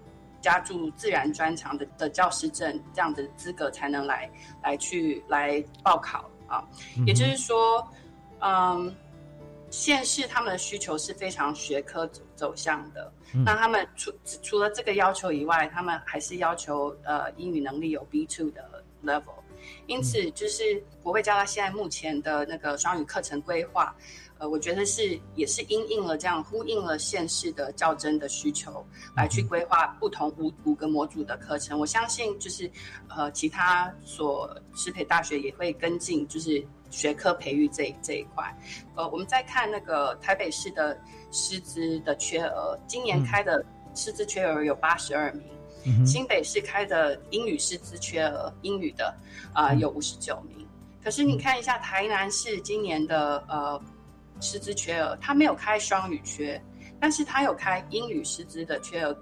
[0.40, 4.31] 加注自然专长的的教师证这样的资格才能来
[4.62, 6.64] 来去来报考啊，
[7.07, 7.87] 也就是说，
[8.40, 8.94] 嗯，
[9.70, 13.12] 县市他们的需求是非常学科走走向的，
[13.44, 19.35] 那他们除除了这个要求以外，他们还是要求呃英语能力有 B two 的 level，
[19.87, 23.94] 因此就是国会教他现在目前的那个双语课程规划。
[24.40, 28.83] 呃，我觉得是也是因应了这样呼应了县市的较真的需求，
[29.14, 31.79] 来去规划不同五五个模组的课程。
[31.79, 32.68] 我相信就是
[33.11, 38.42] 呃，其他所师培大学也会跟进，就是学科培育这这一块。
[38.94, 40.98] 呃，我们再看那个台北市的
[41.31, 43.62] 师资的缺额，今年开的
[43.94, 49.14] 师资缺额有八十二名，新北市开的英语师资缺额，英语的
[49.53, 50.66] 啊有五十九名。
[51.05, 53.79] 可是你看一下台南市今年的呃。
[54.40, 56.61] 师资缺额，他没有开双语缺，
[56.98, 59.16] 但是他有开英语师资的缺额，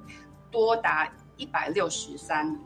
[0.51, 2.59] 多达一百六十三名。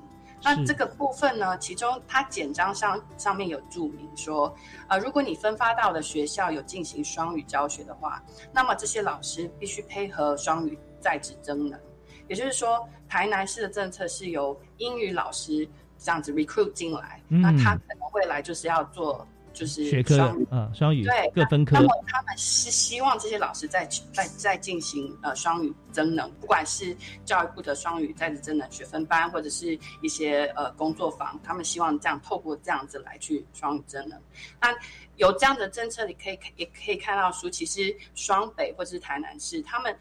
[0.45, 4.53] 那这个部分呢，其中他简章上上面有注明说，
[4.89, 8.21] 呃，如果你分发到的学校有进行双语教学的话，
[8.53, 11.79] 那么这些老师必须配合双语在职增能。
[12.29, 19.27] 也就是说，台南市的政策是由英语老师这样子 recruit 进来，那他可能未来就是要做。
[19.53, 20.17] 就是学科，
[20.51, 21.77] 嗯，双语对各分科。
[21.77, 34.21] 那么他们是希望这些老师在在在进行呃双语增能，不管是教育部的双语在职增能学分班，或者是一些呃工作坊，他们希望这样透过这样子来去双语增能。
[34.61, 34.69] 那
[35.17, 39.97] 有这样的政策，你可以也可以看到说，其实双北或者是台南市他们。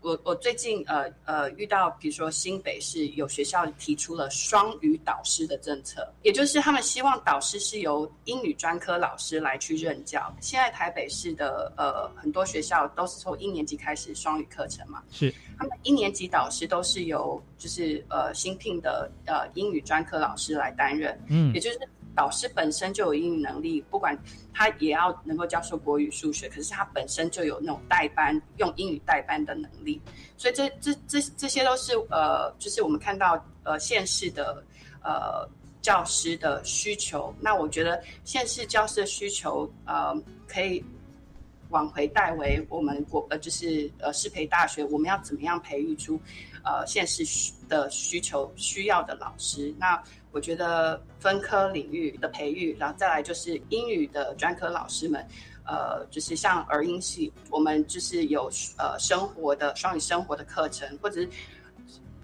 [0.00, 10.34] 我我最近呃呃遇到，比如说新北市有学校提出了双语导师的政策，也就是他们希望导师是由英语专科老师来去任教。
[10.40, 21.78] 现在台北市的呃很多学校都是从一年级开始双语课程嘛，是他们一年级导师都是由就是呃新聘的呃英语专科老师来担任，嗯，也就是。
[22.18, 24.18] 老师本身就有英语能力，不管
[24.52, 30.00] 他也要能够教授国语、数学，可是他本身就有那种代班用英语代班的能力，
[30.36, 34.64] 所以这这这这些都是呃，就是我们看到呃县市的
[35.04, 35.48] 呃
[35.80, 37.32] 教师的需求。
[37.40, 40.12] 那我觉得县市教师的需求呃
[40.48, 40.84] 可以
[41.70, 46.20] 往回带为我们国呃就是呃师培大学，我们要怎么样培育出
[46.64, 47.22] 呃县市
[47.68, 49.72] 的需求需要的老师？
[49.78, 55.26] 那我觉得分科领域的培育，然后再来就是英语的专科老师们，
[55.64, 61.26] 呃，就是像儿音系，我们就是有呃生活的双语生活的课程，或者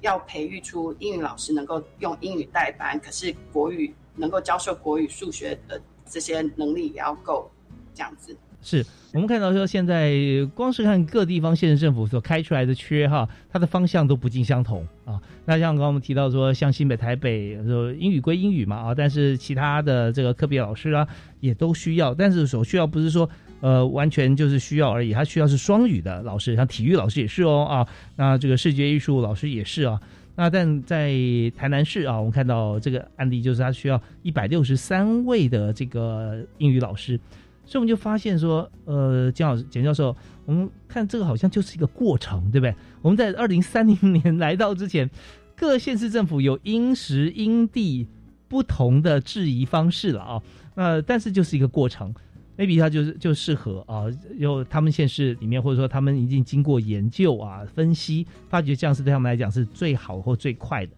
[0.02, 7.50] 要培育出英语老师能够用英语代班，可是国语能够教授国语、数学的这些能力也要够，
[7.94, 8.36] 这样子。
[8.64, 10.12] 是我们看到说，现在
[10.56, 15.20] 光是看各地方县政府所开出来的缺哈，它的方向都不尽相同啊。
[15.44, 21.06] 那像刚刚我们提到说，像新北、台北，说英语归英语嘛啊，但是其他的这个科别老师啊，
[21.38, 23.28] 也都需要，但是所需要不是说
[23.60, 27.86] 呃完全就是需要而已，它需要是双语的老师，像体育老师也是哦啊，
[28.16, 30.00] 那这个视觉艺术老师也是啊。
[30.36, 31.12] 那但在
[31.56, 37.20] 台南市啊，我们看到这个案例，就是他需要一百六十三位的这个英语老师，
[37.66, 42.74] 所以我们就发现说，呃，姜老师、简教授，我们看这个好像就是一个过程，对不对？
[43.02, 45.08] 我们在二零三零年来到之前，
[45.56, 48.06] 各县市政府有因时因地
[48.48, 50.42] 不同的质疑方式了啊，
[50.74, 52.14] 那但是就是一个过程。
[52.56, 54.04] maybe 它就是就适合啊，
[54.36, 60.92] 有他们县市里面，或者说他们已经经过研究啊、分析，发觉这样是对他们来讲是最好或最快的。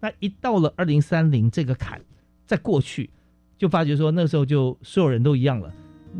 [0.00, 2.00] 那一到了二零三零这个坎，
[2.46, 3.10] 在过去
[3.58, 5.70] 就发觉说那时候就所有人都一样了。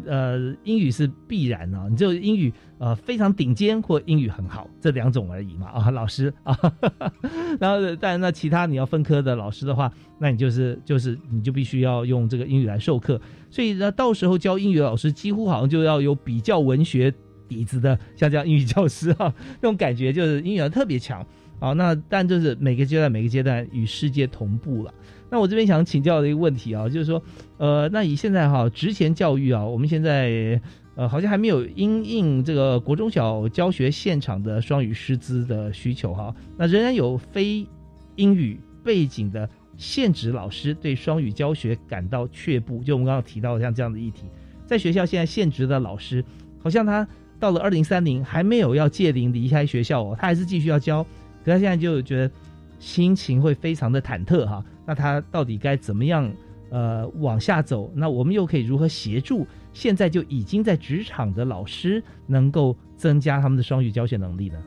[0.06, 6.56] 呃，英语是必然啊，你就英语呃非常顶尖或英语很好这两种而已嘛啊，老师啊，
[7.60, 13.20] 然后但那其他你要分科的老师的话，那你就是就是你就必须要用这个英语来授课，
[13.50, 17.12] 所以呢，到时候教英语的老师几乎好像就要有比较文学
[17.48, 21.24] 底子的，像这样英语教师啊，那种感觉就是英语特别强。
[21.58, 21.72] 啊。
[21.72, 24.92] 那但就是每个阶段每个阶段与世界同步了。
[25.30, 27.20] 那我这边想请教的一个问题啊，就是说，
[27.56, 30.60] 呃，那以现在哈职前教育啊，我们现在
[30.94, 37.66] 呃好像还没有因应这个国中小教学现场的双语师资的需求哈，那仍然有非
[38.14, 42.84] 英语背景的现职老师对双语教学感到却步。
[42.84, 44.26] 就我们刚刚提到像这样的议题，
[44.66, 46.24] 在学校现在现职的老师，
[46.62, 47.08] 好像他
[47.40, 51.04] 到了二零三零还没有要届龄离开学校哦，他还是继续要教，
[51.44, 52.30] 可他现在就觉得
[52.78, 54.64] 心情会非常的忐忑哈。
[54.86, 56.32] 那他到底该怎么样
[56.70, 57.90] 呃往下走？
[57.94, 64.62] 那我们又可以如何协助现在就已经在职场的老师，能够增加他们的双语教学能力呢？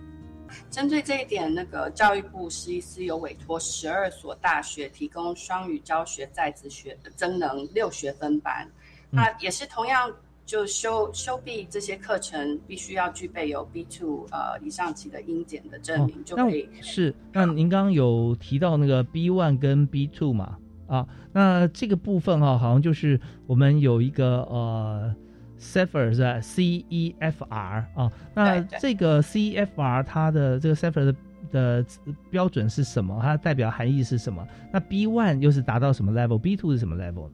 [0.71, 8.67] 针对这一点，那个教育部实习司有委托十二所大学提供双语教学在职学增能六学分班，
[9.09, 10.09] 那也是同样。
[10.47, 17.13] 就修修毕这些课程，必须要具备有 B two 呃以上级的英检的证明，就可以是。
[17.33, 20.57] 那您刚刚有提到那个 B one 跟 B two 嘛？
[20.87, 25.13] 啊，那这个部分哈，好像就是我们有一个呃
[25.59, 31.15] CEFR 是吧？C E F R 啊，那这个 C E F R 它的这个 CEFR 的
[31.51, 31.85] 的
[32.29, 33.19] 标准是什么？
[33.21, 34.47] 它代表含义是什么？
[34.71, 37.33] 那 B one 又是达到什么 level？B two 是什么 level 呢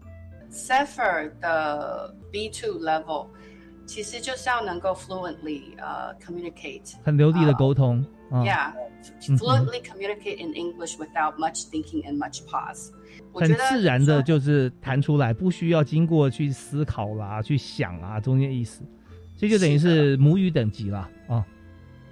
[0.54, 3.28] ？Cipher 的 B2 level
[3.88, 12.92] 其实就是要能够 fluently 呃 communicate 很流利的沟通，Yeah，fluently communicate in English without much thinking and much pause。
[13.34, 18.84] 很自然的就是弹出来，不需要经过去思考啦、去想啊中间意思，
[19.38, 21.46] 这就等于是母语等级啦啊。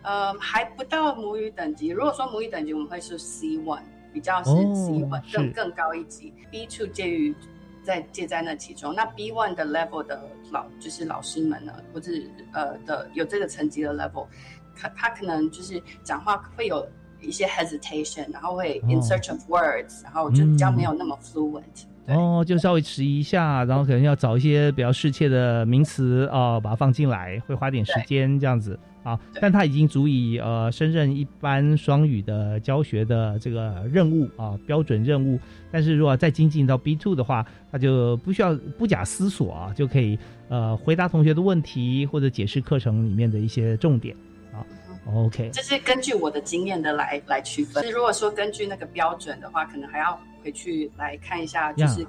[0.02, 1.90] 呃，还不到母语等级。
[1.90, 6.34] 如果说母语等级，我们会是 C one，比较是 C1 更更高一级。
[6.50, 7.36] B two 介于。
[7.84, 10.22] 在介在那其中，那 B one 的 level 的
[10.52, 12.12] 老就是老师们呢，或者
[12.54, 14.28] 呃的有这个层级的 level，
[14.76, 16.88] 他他可能就是讲话会有
[17.22, 21.86] 一些 hesitation，然后会 in search of words，然后就比较没有那么 fluent。
[22.08, 28.78] 哦，就稍微迟疑一下，然后可能要找一些比较适切的名词啊，把它放进来，会花点时间这样子。
[29.04, 35.40] 啊，但他已经足以呃胜任一般双语的教学的这个任务啊，标准任务。
[35.72, 44.16] 但是如果再精进到 B two 的话，他就不需要不假思索啊，就可以呃回答同学的问题或者解释课程里面的一些重点
[44.54, 44.62] 啊。
[45.12, 47.84] OK，这是根据我的经验的来来区分。
[47.92, 52.06] 如果说根据那个标准的话，可能还要回去来看一下，就是。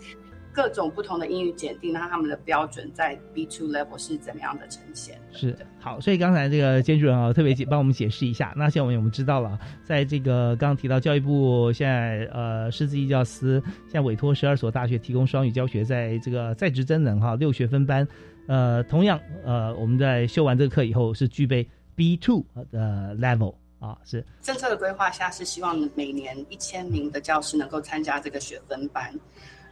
[0.53, 5.19] 各种不同的英语检定，那他们的标准在 B two level 是怎么样的呈现？
[5.33, 8.53] 是好，所以刚才这个监主任啊，特别解帮我们解释一下。
[8.55, 18.07] 那现在我们我们知道了，在这个刚刚提到教育部现在呃师资义教司现在委托十二所大学提供双语教学，在这个在职真人哈六学分班，
[18.47, 29.11] 呃，同样呃我们在修完这个课以后是具备 B two 的 level 啊，是政策的规划下是希望每年一千名的教师能够参加这个学分班，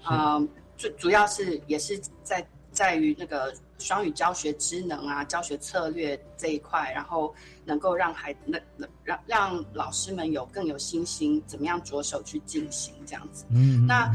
[0.03, 0.41] 啊。
[0.81, 7.35] 主主要是也是在在于那个双语教学职能啊，教学策略这一块，然后
[7.67, 8.59] 能够让孩能
[9.05, 13.45] 让让老师们有更有信心，怎么样着手去进行这样子。
[13.51, 14.11] 嗯，那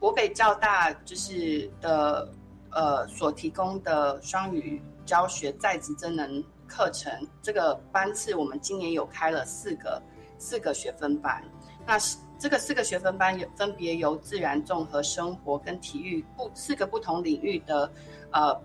[0.00, 2.28] 国北教大就是的
[2.72, 10.02] 呃所提供的双语教学在职真能课程，这个班次我们今年有开了四个
[10.38, 11.40] 四个学分班，
[11.86, 12.16] 那是。
[12.40, 17.92] 这个四个学分班有分别由自然、综合、生活跟体育不四个不同领域的，
[18.32, 18.58] 呃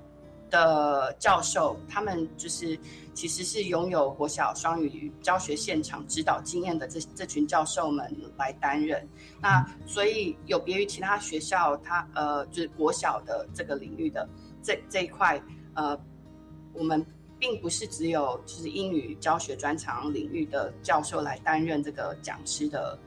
[0.49, 2.79] 的教授，他们就是
[3.13, 9.05] 其实是拥有国小双语教学现场指导经验的这这群教授们来担任。
[9.41, 14.29] 那所以有别于其他学校，他呃就是国小的这个领域的
[14.63, 15.41] 这这一块，
[15.73, 15.99] 呃，
[16.73, 17.05] 我们
[17.37, 22.97] 并不是只有就是英语教学专长领域的教授来担任这个讲师的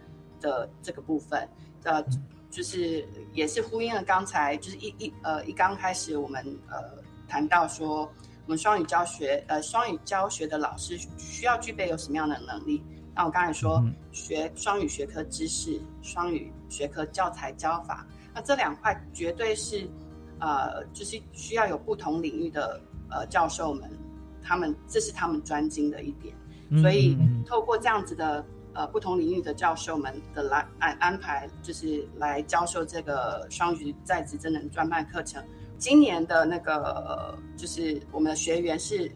[0.41, 1.49] 的这个部分，
[1.85, 2.05] 呃，
[2.51, 6.99] 就是也是呼应了刚才就是一一呃一刚开始我们呃。
[7.31, 8.11] 谈到说，
[8.47, 12.83] 我们双语教学，呃，双语教学的老师需要具备有什么样的能力？
[13.15, 19.87] 那我刚才说，学双语学科知识、双语学科教材教法，那这两块绝对是，
[20.41, 22.81] 呃，就是需要有不同领域的
[23.11, 23.91] 呃教授们，
[24.43, 26.35] 他们这是他们专精的一点。
[26.81, 27.15] 所以
[27.45, 28.43] 透过这样子的
[28.79, 35.43] 呃不同领域的教授们的来安安排，就是来教授这个双语在职真人专办课程。
[35.79, 39.11] 今年的那个就是我们的学员是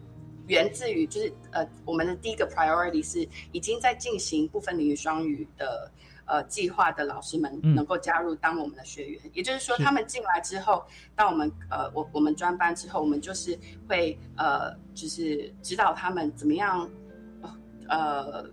[0.48, 5.88] 源自于，就是呃，我们的第一个 priority 是已经在进行部分领域双语的
[6.24, 10.84] 呃计划的老师们能够加入当我们的学员，也就是说他们进来之后，
[11.14, 13.56] 当我们呃我我们专班之后，我们就是
[13.88, 16.90] 会呃就是指导他们怎么样
[17.88, 18.44] 呃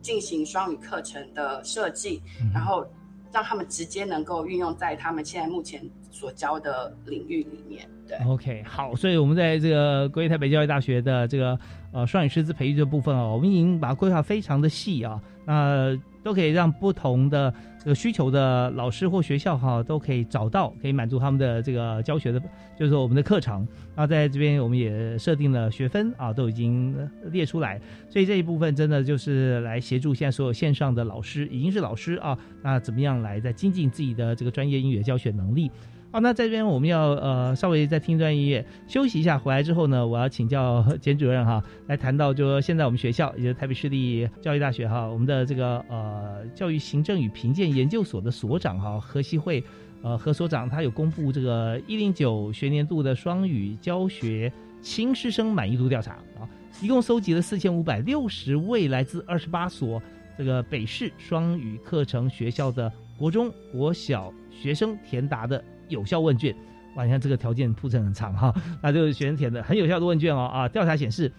[0.00, 2.22] 进行双语课程的设计，
[2.52, 2.86] 然后
[3.32, 5.88] 让他们直接能够运用在他们现在目前。
[6.18, 11.56] 所教的领域里面，对，OK，好，所以我们在这个国立台北教育大学的这个
[11.92, 22.40] 呃双语师资培育这部分哦，我们已经把它规划非常的细啊，那都可以让不同的这个需求的老师或学校哈，都可以找到可以满足他们的这个教学的，
[22.76, 23.64] 就是说我们的课程。
[23.94, 26.96] 那在这边我们也设定了学分啊，都已经
[27.30, 35.70] 列出来，所以这一部分真的就是来协助现在所有线上的老师，已经是老师啊，那怎么样来在精进自己的这个专业英语的教学能力？
[36.10, 49.62] 好，那这边我们要呃稍微再听一段音乐休息一下，回来之后呢，我要请教 简主任哈，来谈到就说现在我们学校，也就是台北市立教育大学哈，我们的这个呃教育行政与评鉴研究所的所长哈何希慧，
[50.00, 54.50] 呃何所长他有公布这个一零九学年度的双语教学
[54.80, 56.48] 新师生满意度调查啊，
[56.80, 60.02] 一共搜集了四千五百六十位来自二十八所
[60.38, 65.62] 这个北市双语课程学校的国中国小学生填答的。
[65.88, 66.54] 有效问卷，
[66.94, 67.04] 哇！
[67.04, 70.68] 你看这个条件铺陈很长哈， 那就是学生填的很有效的问卷哦啊。
[70.68, 71.32] 调查显示，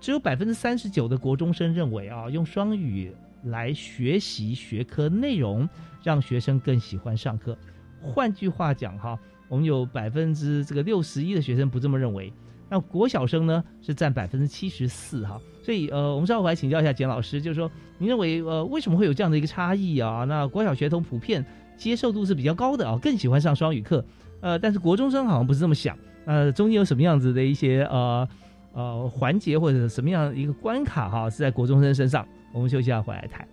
[0.00, 3.12] 只有百分之三十九的国中生认为啊，用双语
[3.44, 5.68] 来学习学科内容，
[6.02, 7.56] 让学生更喜欢上课。
[8.00, 12.32] 换句话讲哈，我们有百分之这个六十一的学生不这么认为。
[12.68, 15.38] 那国小生呢是占百分之七十四哈。
[15.62, 20.24] 所以呃，我们稍后来请教一下简老师，就是说，您认为呃为什么会有这样的一个差异啊？
[20.24, 21.44] 那国小学童普遍。
[21.76, 24.04] 接受度是比较高的啊，更喜欢上双语课，
[24.40, 28.28] 呃，但是国中生好像不是这么想，呃，中间有什么样子的一些呃
[28.72, 33.46] 呃环节或者什么样一个关卡哈，是在国中生身上，我们休息下回来谈。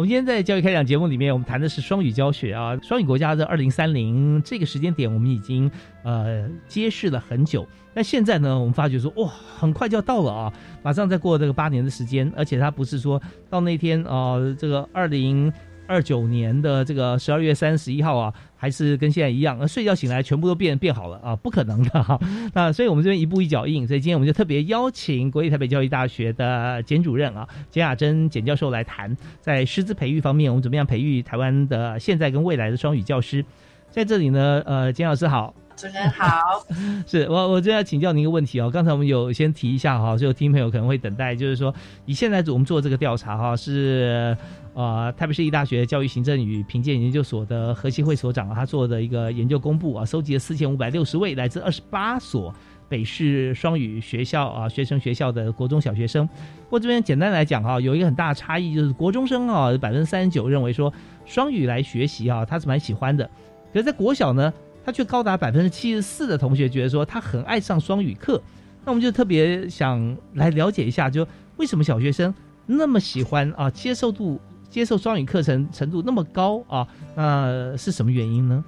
[0.00, 5.70] 我们今天在教育开讲节目里面，我们谈的是双语教学啊，双语国家的二零三零这个时间点，我们已经
[6.04, 7.68] 呃揭示了很久。
[7.92, 13.20] 那现在呢，我们发觉说，哇，很快就要到了啊，马上再过这个八年的时间，而且它不是说
[13.50, 15.52] 到那天啊，这个二零。
[15.90, 22.16] 二九年的这个十二月三十一号啊，还是跟现在一样，那睡觉醒来全部都变变好了啊，不可能的哈。
[22.54, 33.44] 那所以我们这边一步一脚印，所以今天我们就特别邀请国立台北教育大学的简主任啊，简雅珍简教授来谈，在师资培育方面，我们怎么样培育台湾的现在跟未来的双语教师。
[33.90, 35.52] 在这里呢，呃，简老师好。
[35.80, 36.62] 主持人好，
[37.08, 38.70] 是我我就要请教您一个问题哦。
[38.70, 41.74] 刚才我们有先提一下哈，就听朋友可能会等待，就是说
[42.04, 44.36] 以现在我们做这个调查哈，是
[44.74, 52.54] 呃台北市立大学教育行政与评鉴研究所的何希会所长他做的一个研究公布啊，收集了四千五百六十位来自二十八所
[52.86, 56.26] 北市双语学校啊学生学校的国中小学生。
[56.26, 60.92] 不过这边简单来讲哈，有一个很大的差异，就是国中生啊百分之三十九认为说
[61.24, 63.24] 双语来学习啊他是蛮喜欢的，
[63.72, 64.52] 可是在国小呢。
[64.90, 68.40] 却高达百分之七十四的同学觉得说他很爱上双语课，
[68.84, 71.26] 那我们就特别想来了解一下，就
[71.56, 72.34] 为什么小学生
[72.66, 76.86] 那么喜欢啊，接受度接受双语课程程度那么高啊？
[77.14, 78.64] 那是什么原因呢？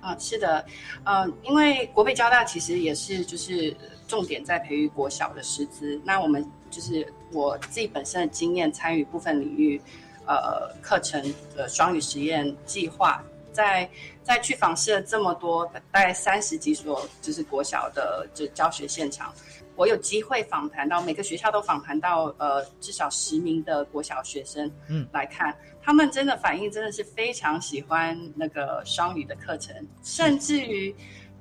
[0.00, 0.64] 啊，是的，
[1.04, 3.76] 呃，因为国北交大其实也是就是
[4.06, 9.80] 重点在培育国小的师资，那我们就是我自己本身的经验，参与部分领域
[10.26, 11.20] 呃课程
[11.56, 13.22] 的双语实验计划。
[13.52, 13.88] 在
[14.26, 19.32] 在去访视了这么多，大概三十几所，就是国小的就教学现场，
[19.76, 29.72] 我有机会访谈到每个学校都访谈到呃至少十名的国小学生，嗯，来看他们真的反应真的是非常喜欢那个双语的课程，
[30.02, 30.92] 甚至于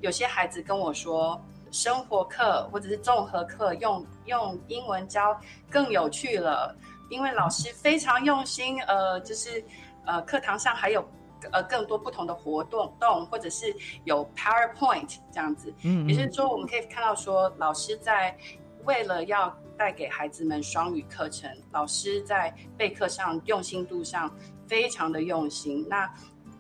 [0.02, 5.36] 有些孩子跟我说，生活课或者是综合课用用英文教
[5.72, 6.78] 更有趣了，
[7.10, 9.66] 因为老师非常用心，呃，就是
[10.06, 11.04] 呃课堂上还有。
[11.52, 13.76] 呃，更多不同的活动动，或者是
[14.06, 18.36] 有 PowerPoint 这样子，嗯，也就是说，我们可以看到说，老师在
[18.84, 24.34] 为了要带给孩子们双语课程，老师在备课上用心度上
[24.68, 25.86] 非常的用心。
[25.90, 26.12] 那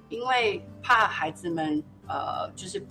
[0.09, 2.85] 因为怕孩子们呃，就是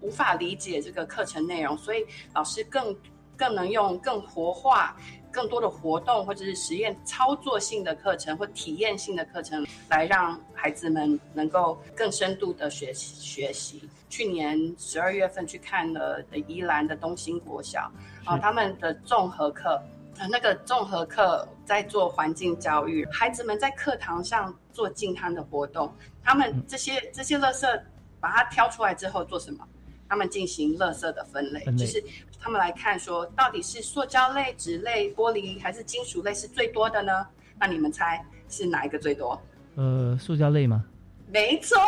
[0.00, 2.04] 无法理解这个课程内容，所以
[2.34, 2.94] 老师更
[3.36, 4.96] 更能用更活化。
[5.34, 13.82] 更多的活动或者是实验操作性的课程或体验性的课程，来让孩子们能够更深度的学习学习。
[14.08, 17.90] 去年十二月份去看了宜兰的东兴国小，
[18.24, 19.82] 啊，他们的综合课，
[20.30, 27.82] 那个综合课在做环境教育，孩子们在课堂上做净滩的活动，他们这些这些垃圾
[28.20, 29.66] 把它挑出来之后做什么？
[30.08, 32.02] 他们进行垃圾的分类，就是
[32.40, 37.26] 他们来看说，到底是塑胶类、纸类、玻璃还是金属类是最多的呢？
[37.58, 39.40] 那你们猜是哪一个最多？
[39.76, 40.84] 呃，塑胶类吗？
[41.32, 41.78] 没错，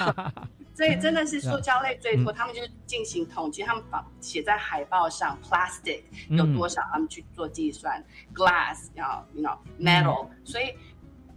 [0.74, 2.32] 所以真的是塑胶类最多。
[2.32, 8.02] 他们就进行统计，他们把写在海报上，plastic 有多少，他们去做计算
[8.34, 10.28] ，glass 要，you know metal。
[10.44, 10.74] 所以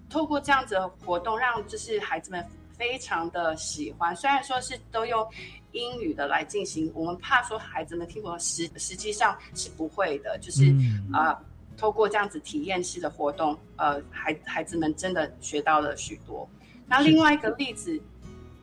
[0.09, 2.43] 透过这样子的活动，让就是孩子们
[2.77, 4.15] 非常的喜欢。
[4.15, 5.27] 虽然说是都用。
[5.73, 10.37] 英语的来进行，我们怕说孩子们听不懂，实实际上是不会的。
[10.37, 10.71] 就是
[11.11, 11.35] 啊，
[11.75, 16.47] 透过这样子体验式的活动，呃，孩孩子们真的学到了许多。
[16.85, 17.99] 那另外一个例子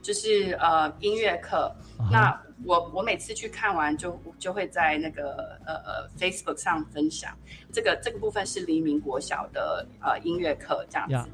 [0.00, 1.74] 就是呃音乐课。
[2.12, 7.36] 那我我每次去看完就就会在那个呃呃 Facebook 上分享。
[7.72, 11.30] 这个这个部分是黎明国小的呃音乐课这样子。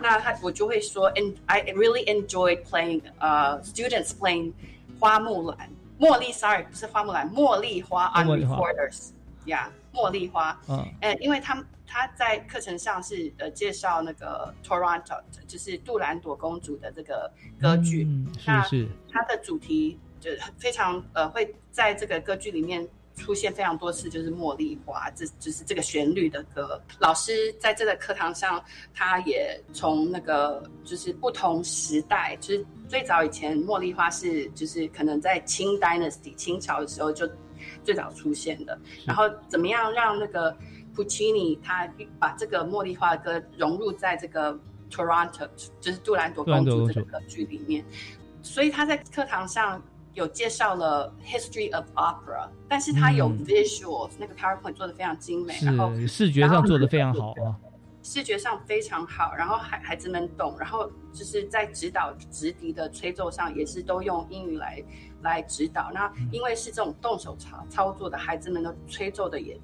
[0.00, 4.52] 那他我就会说，and I really enjoyed playing uh students playing。
[5.00, 5.70] 花木兰，
[6.00, 22.86] 茉莉，sorry，不是花木兰，茉莉花，on recorders，yeah 茉莉花，嗯，呃，因为他们他在课程上是呃介绍那个 Toronto，就是杜兰朵公主的这个歌剧，嗯那是它的主题就非常呃会在这个歌剧里面。
[23.18, 26.80] 出现非常多次，就是茉莉花，这就是这个旋律的歌。
[27.00, 28.64] 老师在这个课堂上，
[28.94, 37.28] 他也从那个就是不同时代，就是最早以前茉莉花是就是可能在清 Dynasty 清朝的时候就
[37.82, 38.78] 最早出现的。
[39.04, 40.56] 然后怎么样让那个
[40.94, 44.56] Puccini 他把这个茉莉花的歌融入在这个
[44.92, 45.48] Toronto
[45.80, 47.84] 就是杜兰朵公主这个歌剧里面，
[48.42, 49.82] 所以他在课堂上。
[50.18, 57.54] 有介绍了 history of opera，但是它有 visuals，那个 PowerPoint 做的非常精美，然后视觉上做的非常好啊，
[58.02, 64.82] 视觉上非常好，然后孩孩子们懂，然后就是在指导直笛的吹奏上也是都用英语来
[65.22, 65.92] 来指导。
[65.94, 69.56] 那因为是这种动手操操作的，孩子们都吹奏的也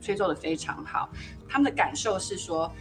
[0.00, 1.08] 吹奏的非常好，
[1.48, 2.72] 他们的感受是说，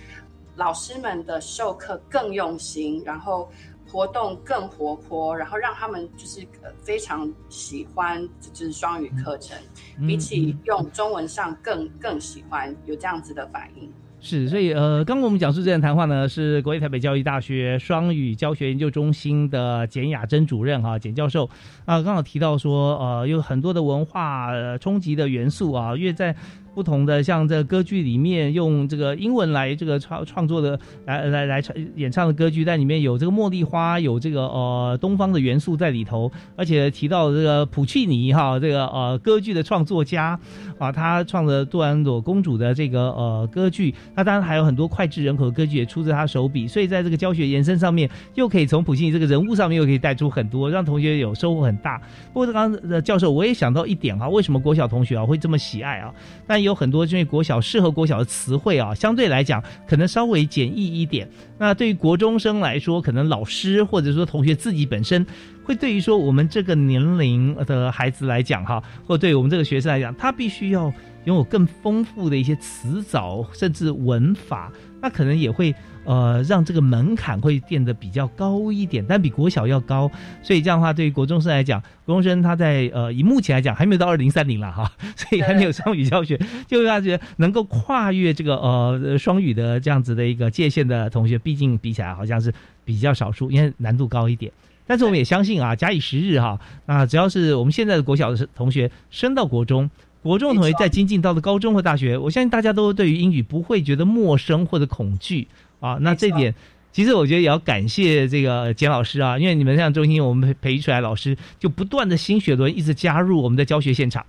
[0.56, 3.50] 老师们的授课更用心，然后。
[3.90, 6.46] 活动更活泼，然后让他们就是
[6.82, 9.58] 非常喜欢，就是双语课程，
[10.06, 13.90] 比起用中文上更更喜欢，有这样子的反应。
[14.20, 21.50] 是，所以呃，刚刚我们讲述这段谈话呢，是国立台北教育大学双语教学研究中心的简雅珍主任哈，简教授
[21.86, 26.36] 啊，刚好提到说，呃，有很多的文化冲击的元素啊，因为在。
[26.78, 40.40] 不同的像这歌剧里面用这个英文来这个创创作的来来来唱演唱的歌剧，但里面有这个茉莉花，有这个呃东方的元素在里头，而且提到这个普契尼哈这个呃歌剧的创作家
[40.78, 52.00] 啊，他创的杜兰朵公主的这个呃歌剧，那当然还有很多脍炙人口的歌剧也出自他手笔，所以在这个教学延伸上面，又可以从普契尼这个人物上面又可以带出很多，让同学有收获很大。
[52.32, 56.14] 不过刚刚的教授我也想到一点哈，为什么国小同学啊会这么喜爱啊？
[56.46, 61.28] 但有有很多因为国小适合国小的词汇啊，相对来讲可能稍微简易一点。
[61.58, 65.26] 那对于国中生来说，可能老师或者说同学自己本身，
[65.64, 70.94] 会对于说我们这个年龄的孩子来讲哈，或对我们这个学生来讲，他必须要
[71.26, 74.72] 拥有更丰富的一些词藻，甚至文法，
[75.02, 75.74] 那可能也会。
[76.08, 80.10] 呃，让这个门槛会变得比较高一点，但比国小要高，
[80.42, 92.54] 所以这样的话，对于国中生来讲，国中生他在呃以目前来讲还没有到二零三零了哈， 所以还没有双语教学，就他觉得能够跨越这个呃双语的这样子的一个界限的同学，毕竟比起来好像是
[92.86, 94.50] 比较少数，因为难度高一点。
[94.86, 99.92] 但是我们也相信啊，假以时日哈，那只要是我们现在的国小的同学升到国中。
[100.28, 105.48] 国中同学在精进到了高中或大学，我相信大家都对于英语不会觉得陌生或者恐惧
[105.80, 105.98] 啊。
[106.02, 106.54] 那这点，
[106.92, 114.26] 其实我觉得也要感谢这个简老师啊，因为你们像中心，我们培育出来老师就不断的新学轮一直加入我们的教学现场。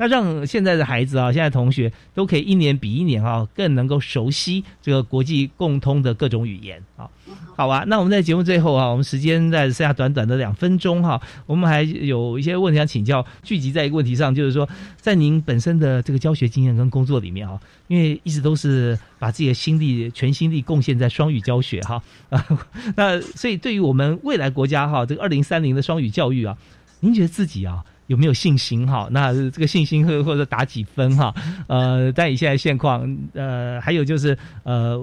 [0.00, 7.06] 那让现在的孩子啊，现在同学都可以一年比一年啊，更能够熟悉这个国际共通的各种语言啊。
[7.54, 22.42] 好啊，那我们在节目最后啊，我们时间在剩下短短的两分钟哈，我们还有一些问题想请教，聚集在一个问题上，就是说，在您本身的这个教学经验跟工作里面啊，因为一直都是把自己的心力、全心力贡献在双语教学哈啊，
[22.96, 26.56] 那所以对于我们未来国家哈，这个二零三零的双语教育啊，
[27.00, 27.84] 您觉得自己啊？
[28.10, 29.08] 有没有信心哈？
[29.12, 31.32] 那这个信心或或者打几分哈？
[31.68, 35.00] 呃，但以现在现况，呃，还有就是呃，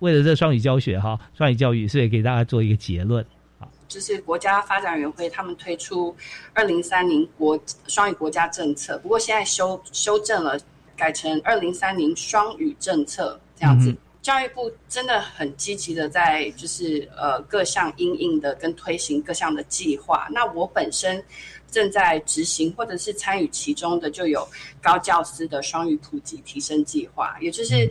[0.00, 3.24] 为了这双语教学哈，双语教育，所以给大家做一个结论
[3.58, 6.14] 啊，就是国家发展委员会他们推出
[6.52, 10.60] 二零三零国双语国家政策，不过现在修修正了，
[10.94, 13.96] 改成二零三零双语政策这样子。
[14.20, 20.28] 教育部真的很积极的在就是呃各项应应的跟推行各项的计划。
[20.30, 21.24] 那我本身。
[21.70, 24.46] 正在执行或者是参与其中的，就有
[24.82, 27.90] 高教师的双语普及提升计划，也就是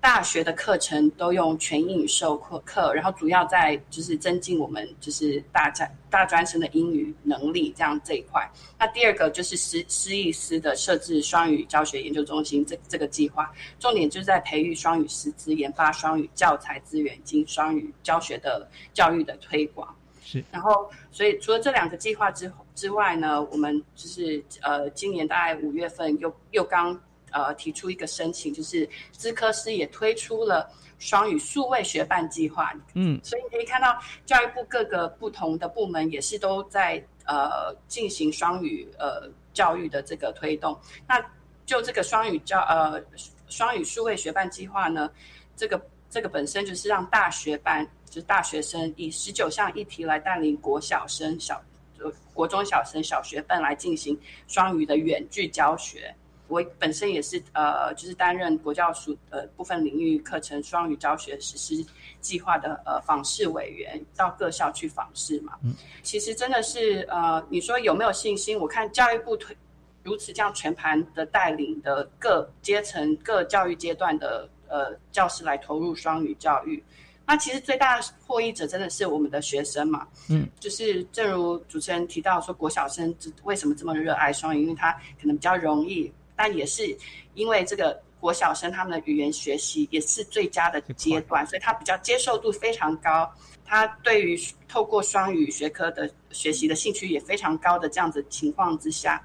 [0.00, 8.46] 大学的课程都用全英语授课课，然后主要在就是增进我们就是大专大专生的英语能力这样这一块。
[8.78, 19.93] 那第二个就是师师艺师的设置双语教学研究中心这这个计划，重点就是在培育双语师资、研发双语教材资源及双语教学的教育的推广。
[20.24, 22.50] 是，然后所以除了这两个计划之。
[22.74, 27.00] 之外呢，我们就是呃，今年大概五月份又又刚
[27.30, 30.68] 呃提出一个申请，就是资科师也推出了
[30.98, 32.72] 双语数位学伴计划。
[32.94, 33.96] 嗯，所以你可以看到
[34.26, 40.76] 教育部各个不同的部门也是都在呃进行双语呃教育的这个推动。
[41.06, 41.24] 那
[41.64, 43.00] 就这个双语教呃
[43.48, 45.08] 双语数位学伴计划呢，
[45.54, 45.80] 这个
[46.14, 51.60] 这个本身就是让大学班就是大学生以十九项议题来带领国小生小
[51.98, 52.08] 呃。
[52.32, 56.14] 国中小生小学班来进行双语的远距教学，
[56.46, 61.84] 我本身也是呃，就是担任国教署呃部分领域课程双语教学实施
[62.20, 65.58] 计划的呃访视委员，到各校去访视嘛。
[65.64, 68.56] 嗯，其实真的是呃，你说有没有信心？
[68.56, 69.56] 我看教育部推
[70.04, 76.82] 如此这样全盘的带领的各阶层、各教育阶段的呃教师来投入双语教育。
[77.26, 83.14] 那其实最大的获益者真的是我们的学生嘛，嗯，就是正如主持人提到说，国小生
[83.44, 84.62] 为什么这么热爱双语？
[84.62, 86.94] 因为他可能比较容易，但也是
[87.34, 93.32] 因为这个国小生他们的语言学习也是最佳的阶段，所以他比较接受度非常高，
[93.64, 99.22] 他对于透过双语学科的学习的兴趣也非常高的这样子情况之下，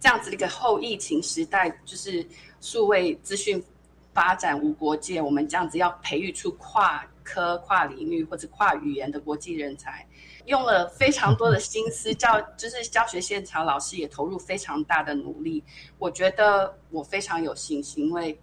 [0.00, 2.26] 这样子一个后疫情时代，就是
[2.62, 3.62] 数位资讯
[4.14, 7.04] 发展无国界，我们这样子要培育出跨。
[7.26, 10.06] 科跨领域或者跨语言的国际人才，
[10.44, 15.64] 用了非常多的心思教，就是教学现场老师也投入非常大的努力。
[15.98, 18.38] 我觉得我非常有信心，因为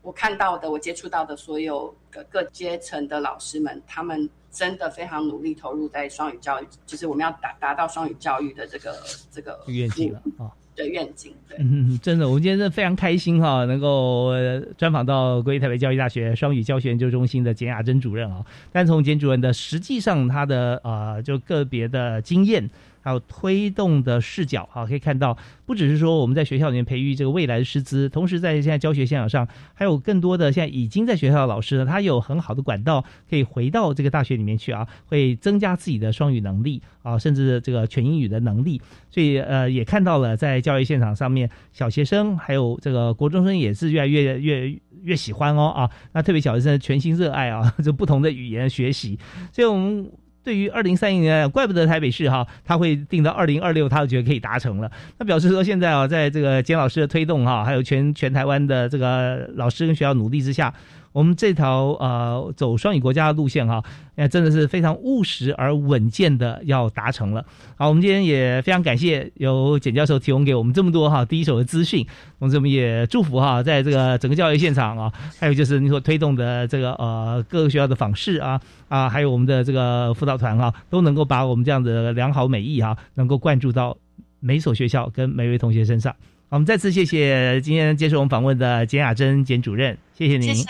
[0.00, 9.02] 我看到的，我接触到的所有各各阶层的老师们，他们真的非常努力投入在双语教育，就是我们要达达到双语教育的这个
[9.32, 10.52] 这个愿景了啊。
[10.76, 14.32] 的愿景，对，嗯，真的，我们今天真的非常开心哈，能够
[14.76, 18.44] 专访到国立台北教育大学双语教学研究中心的简雅珍主任啊。
[18.72, 22.68] 但从简主任的实际上他的啊，就个别的经验。
[23.04, 25.36] 还有推动的视角，哈，可以看到，
[25.66, 38.80] 不只是说我们在学校里面培育这个未来的师资，同时在现在教学现场上，还有更多的现在已经在学校的老师呢，他有很好的管道可以回到这个大学里面去啊，会增加自己的双语能力啊，甚至这个全英语的能力。
[39.10, 49.18] 所以呃，也看到了在教育现场上面，小学生还有这个国中生也是越来越越越喜欢哦啊，那特别小学生全心热爱啊， 就不同的语言学习，
[49.52, 50.10] 所以我们。
[50.44, 54.90] 对于二零三一年，怪不得台北市哈，他会定到二零二六，他就觉得可以达成了。
[55.18, 60.72] 他表示说，现在啊，在这个简老师的推动哈，还有全全台湾的这个老师跟学校努力之下。
[61.14, 63.80] 我们这条呃走双语国家的路线哈，
[64.16, 67.46] 那真的是非常务实而稳健的要达成了。
[67.76, 72.04] 好，我们今天也非常感谢由简教授提供给我们这么多哈第一手的资讯。
[72.40, 83.96] 同时我们也祝福哈，在这个整个教育现场啊，还有就是你所推动的这个呃各个学校的访视啊啊，还有我们的这个辅导团哈，都能够把我们这样的良好美意哈，能够灌注到
[84.40, 86.12] 每所学校跟每位同学身上。
[86.54, 90.64] 我们再次谢谢今天接受我们访问的简雅珍简主任，谢谢您，谢谢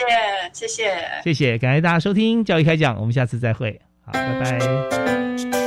[0.50, 0.84] 谢谢。
[1.22, 5.63] 谢谢，感谢大家收听教育开讲，我们下次再会，好，拜拜。